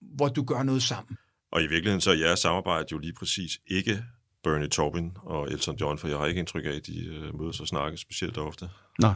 [0.00, 1.16] hvor du gør noget sammen.
[1.52, 4.04] Og i virkeligheden så er jeres samarbejde jo lige præcis ikke
[4.44, 7.60] Bernie Taupin og Elton John, for jeg har ikke indtryk af, at de øh, mødes
[7.60, 8.68] og snakker specielt ofte.
[8.98, 9.12] Nå,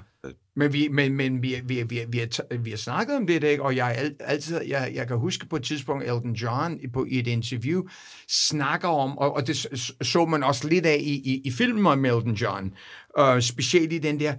[0.55, 3.63] Men vi, men, men vi, vi, vi, vi, har, vi har snakket om det, ikke?
[3.63, 7.05] og jeg, al- altid, jeg, jeg kan huske på et tidspunkt, Elton John i- på,
[7.09, 7.83] i et interview
[8.29, 9.57] snakker om, og, og det
[10.03, 12.75] så man også lidt af i, i, i filmen om Elton John,
[13.21, 14.35] uh, specielt i den der,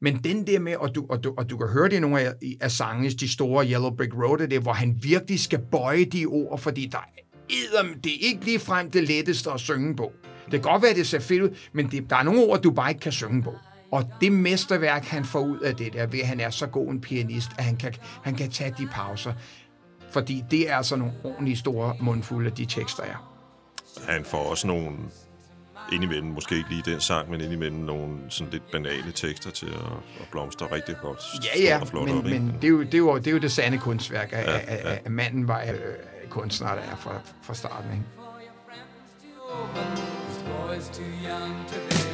[0.00, 2.20] men den der med, og du, og du, og du kan høre det i nogle
[2.20, 6.26] af, af sangens, de store Yellow Brick Road, det, hvor han virkelig skal bøje de
[6.26, 10.12] ord, fordi der er, det er ikke lige frem det letteste at synge på.
[10.44, 12.70] Det kan godt være, det ser fedt ud, men det, der er nogle ord, du
[12.70, 13.54] bare ikke kan synge på.
[13.90, 16.90] Og det mesterværk, han får ud af det der, ved at han er så god
[16.90, 19.32] en pianist, at han kan, han kan tage de pauser.
[20.10, 23.34] Fordi det er altså nogle ordentlige store mundfulde, de tekster er.
[24.08, 24.96] Han får også nogle,
[25.92, 29.92] indimellem, måske ikke lige den sang, men indimellem nogle sådan lidt banale tekster til at,
[30.20, 31.18] at blomstre rigtig godt.
[31.44, 33.30] Ja, ja, og flot men, op, men det, er jo, det, er jo, det er
[33.30, 34.58] jo det sande kunstværk, at, ja, ja.
[34.66, 37.90] at, at manden var øh, kunstner, der er fra, fra starten.
[37.90, 38.04] Ikke?
[40.28, 42.07] This boy's too young to be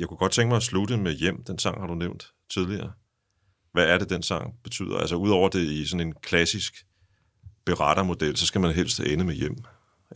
[0.00, 1.44] jeg kunne godt tænke mig at slutte med Hjem.
[1.44, 2.92] Den sang har du nævnt tidligere.
[3.72, 4.98] Hvad er det, den sang betyder?
[4.98, 6.74] Altså, udover det i sådan en klassisk
[7.64, 9.56] berettermodel, så skal man helst ende med hjem,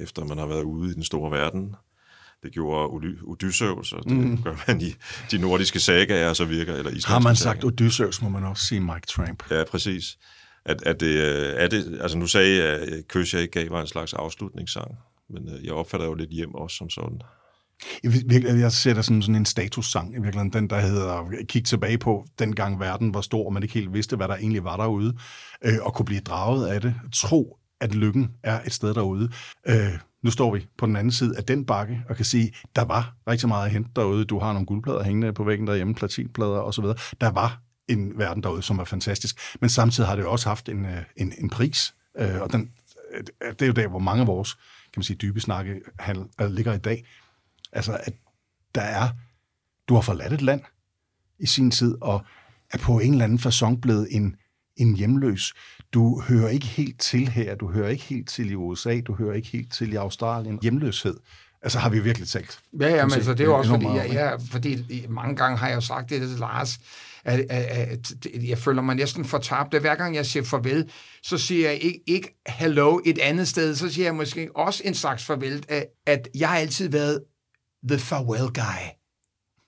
[0.00, 1.74] efter man har været ude i den store verden.
[2.42, 2.88] Det gjorde
[3.26, 4.42] Odysseus, og det mm.
[4.42, 4.94] gør man i
[5.30, 9.06] de nordiske sagaer, så virker, eller Har man sagt Odysseus, må man også sige Mike
[9.06, 9.50] Tramp.
[9.50, 10.18] Ja, præcis.
[10.64, 13.70] At, at det, øh, er det, altså nu sagde jeg, at Kys, jeg ikke gav
[13.70, 14.98] var en slags afslutningssang,
[15.30, 17.20] men øh, jeg opfatter jo lidt hjem også som sådan.
[18.04, 22.80] Jeg, jeg sætter sådan en statussang, i virkeligheden, den der hedder Kig tilbage på, dengang
[22.80, 25.16] verden var stor, og man ikke helt vidste, hvad der egentlig var derude,
[25.64, 26.94] øh, og kunne blive draget af det.
[27.14, 29.30] Tro, at lykken er et sted derude.
[29.66, 32.84] Øh, nu står vi på den anden side af den bakke, og kan sige, der
[32.84, 34.24] var rigtig meget at hente derude.
[34.24, 36.84] Du har nogle guldplader hængende på væggen derhjemme, platinplader osv.
[37.20, 39.38] Der var en verden derude, som var fantastisk.
[39.60, 42.70] Men samtidig har det jo også haft en, øh, en, en pris, øh, og den,
[43.14, 46.24] øh, det er jo der, hvor mange af vores kan man sige, dybe snakke handel,
[46.40, 47.04] øh, ligger i dag.
[47.74, 48.14] Altså, at
[48.74, 49.08] der er,
[49.88, 50.60] du har forladt et land
[51.38, 52.24] i sin tid, og
[52.72, 54.36] er på en eller anden façon blevet en,
[54.76, 55.54] en hjemløs.
[55.92, 59.34] Du hører ikke helt til her, du hører ikke helt til i USA, du hører
[59.34, 60.58] ikke helt til i Australien.
[60.62, 61.16] Hjemløshed,
[61.62, 62.60] altså har vi virkelig talt.
[62.80, 65.68] Ja, ja, men altså, det er jo også fordi, jeg, jeg, fordi mange gange har
[65.68, 66.78] jeg jo sagt det til Lars,
[67.24, 69.80] at, at, at jeg føler mig næsten fortabt.
[69.80, 70.90] Hver gang jeg siger farvel,
[71.22, 74.94] så siger jeg ikke, ikke hello et andet sted, så siger jeg måske også en
[74.94, 77.20] slags farvel, at, at jeg har altid været
[77.88, 78.82] the farewell guy.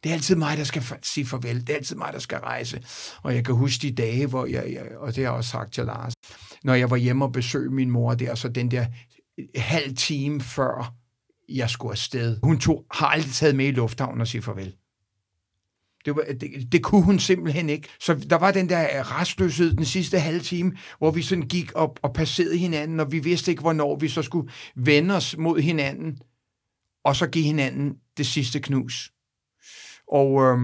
[0.02, 1.60] Det er altid mig, der skal fa- sige farvel.
[1.60, 2.84] Det er altid mig, der skal rejse.
[3.22, 5.72] Og jeg kan huske de dage, hvor jeg, jeg og det har jeg også sagt
[5.72, 6.12] til Lars,
[6.64, 8.86] når jeg var hjemme og besøgte min mor der, så den der
[9.38, 10.94] øh, halv time før
[11.48, 12.38] jeg skulle afsted.
[12.42, 14.74] Hun tog, har aldrig taget med i lufthavnen og sige farvel.
[16.04, 17.88] Det, var, det, det kunne hun simpelthen ikke.
[18.00, 21.72] Så der var den der øh, restløshed den sidste halve time, hvor vi sådan gik
[21.74, 25.60] op og passerede hinanden, og vi vidste ikke, hvornår vi så skulle vende os mod
[25.60, 26.18] hinanden,
[27.06, 29.12] og så give hinanden det sidste knus.
[30.08, 30.58] Og øh,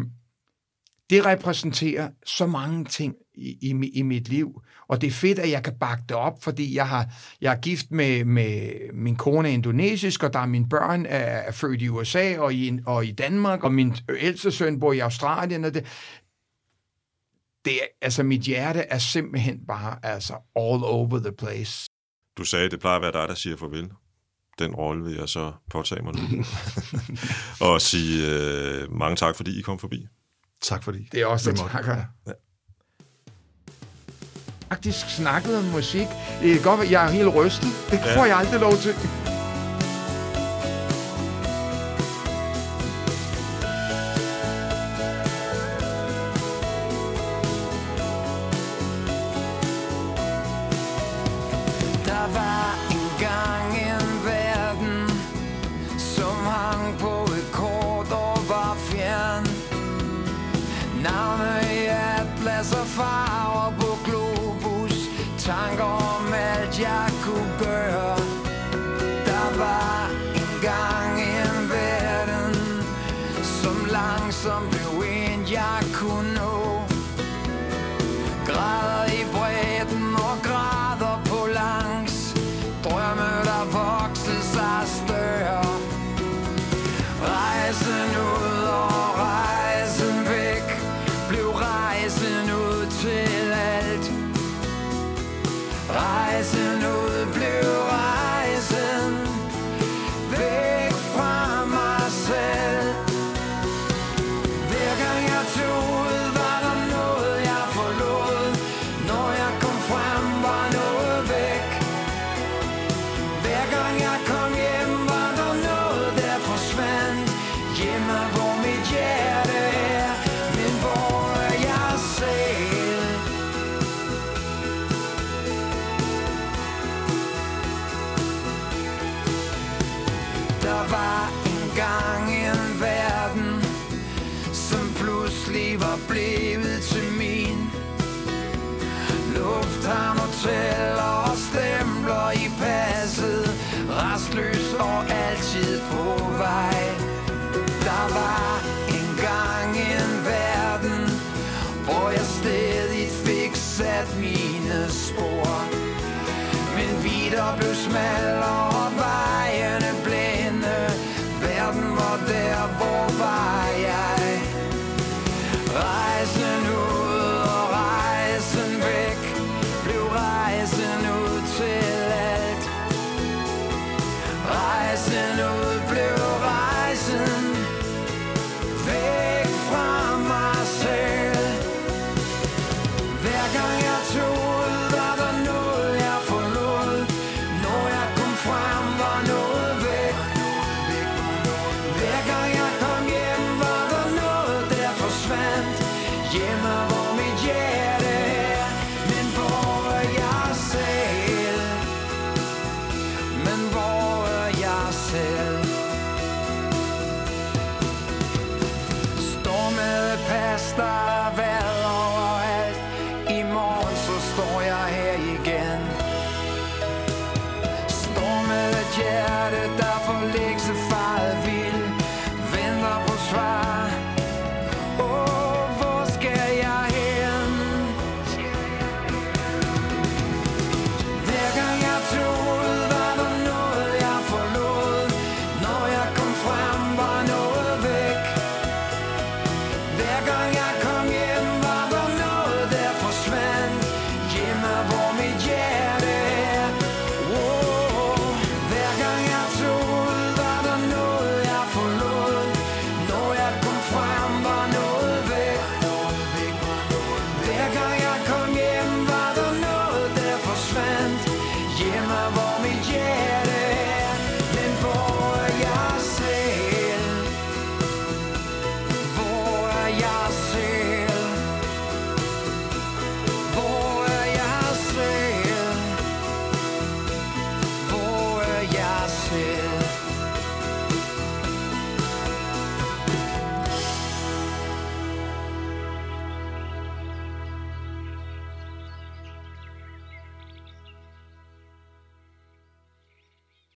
[1.11, 4.63] det repræsenterer så mange ting i, i, i mit liv.
[4.89, 7.07] Og det er fedt, at jeg kan bakke det op, fordi jeg, har,
[7.41, 11.19] jeg er gift med, med min kone er indonesisk, og der er mine børn er,
[11.19, 14.99] er født i USA og i, og i Danmark, og min ældste søn bor i
[14.99, 15.65] Australien.
[15.65, 15.87] Og det,
[17.65, 21.87] det er, altså mit hjerte er simpelthen bare altså all over the place.
[22.39, 23.91] Du sagde, det plejer at være dig, der siger farvel.
[24.59, 26.45] Den rolle vil jeg så påtage mig nu.
[27.67, 30.07] og sige øh, mange tak, fordi I kom forbi.
[30.63, 31.09] Tak fordi.
[31.13, 31.97] Det er også det, takker.
[32.27, 32.33] Ja.
[34.69, 36.07] Faktisk snakket om musik.
[36.43, 37.69] Det kan godt være, jeg er helt rystet.
[37.91, 38.19] Det Ja.
[38.19, 38.95] får jeg aldrig lov til.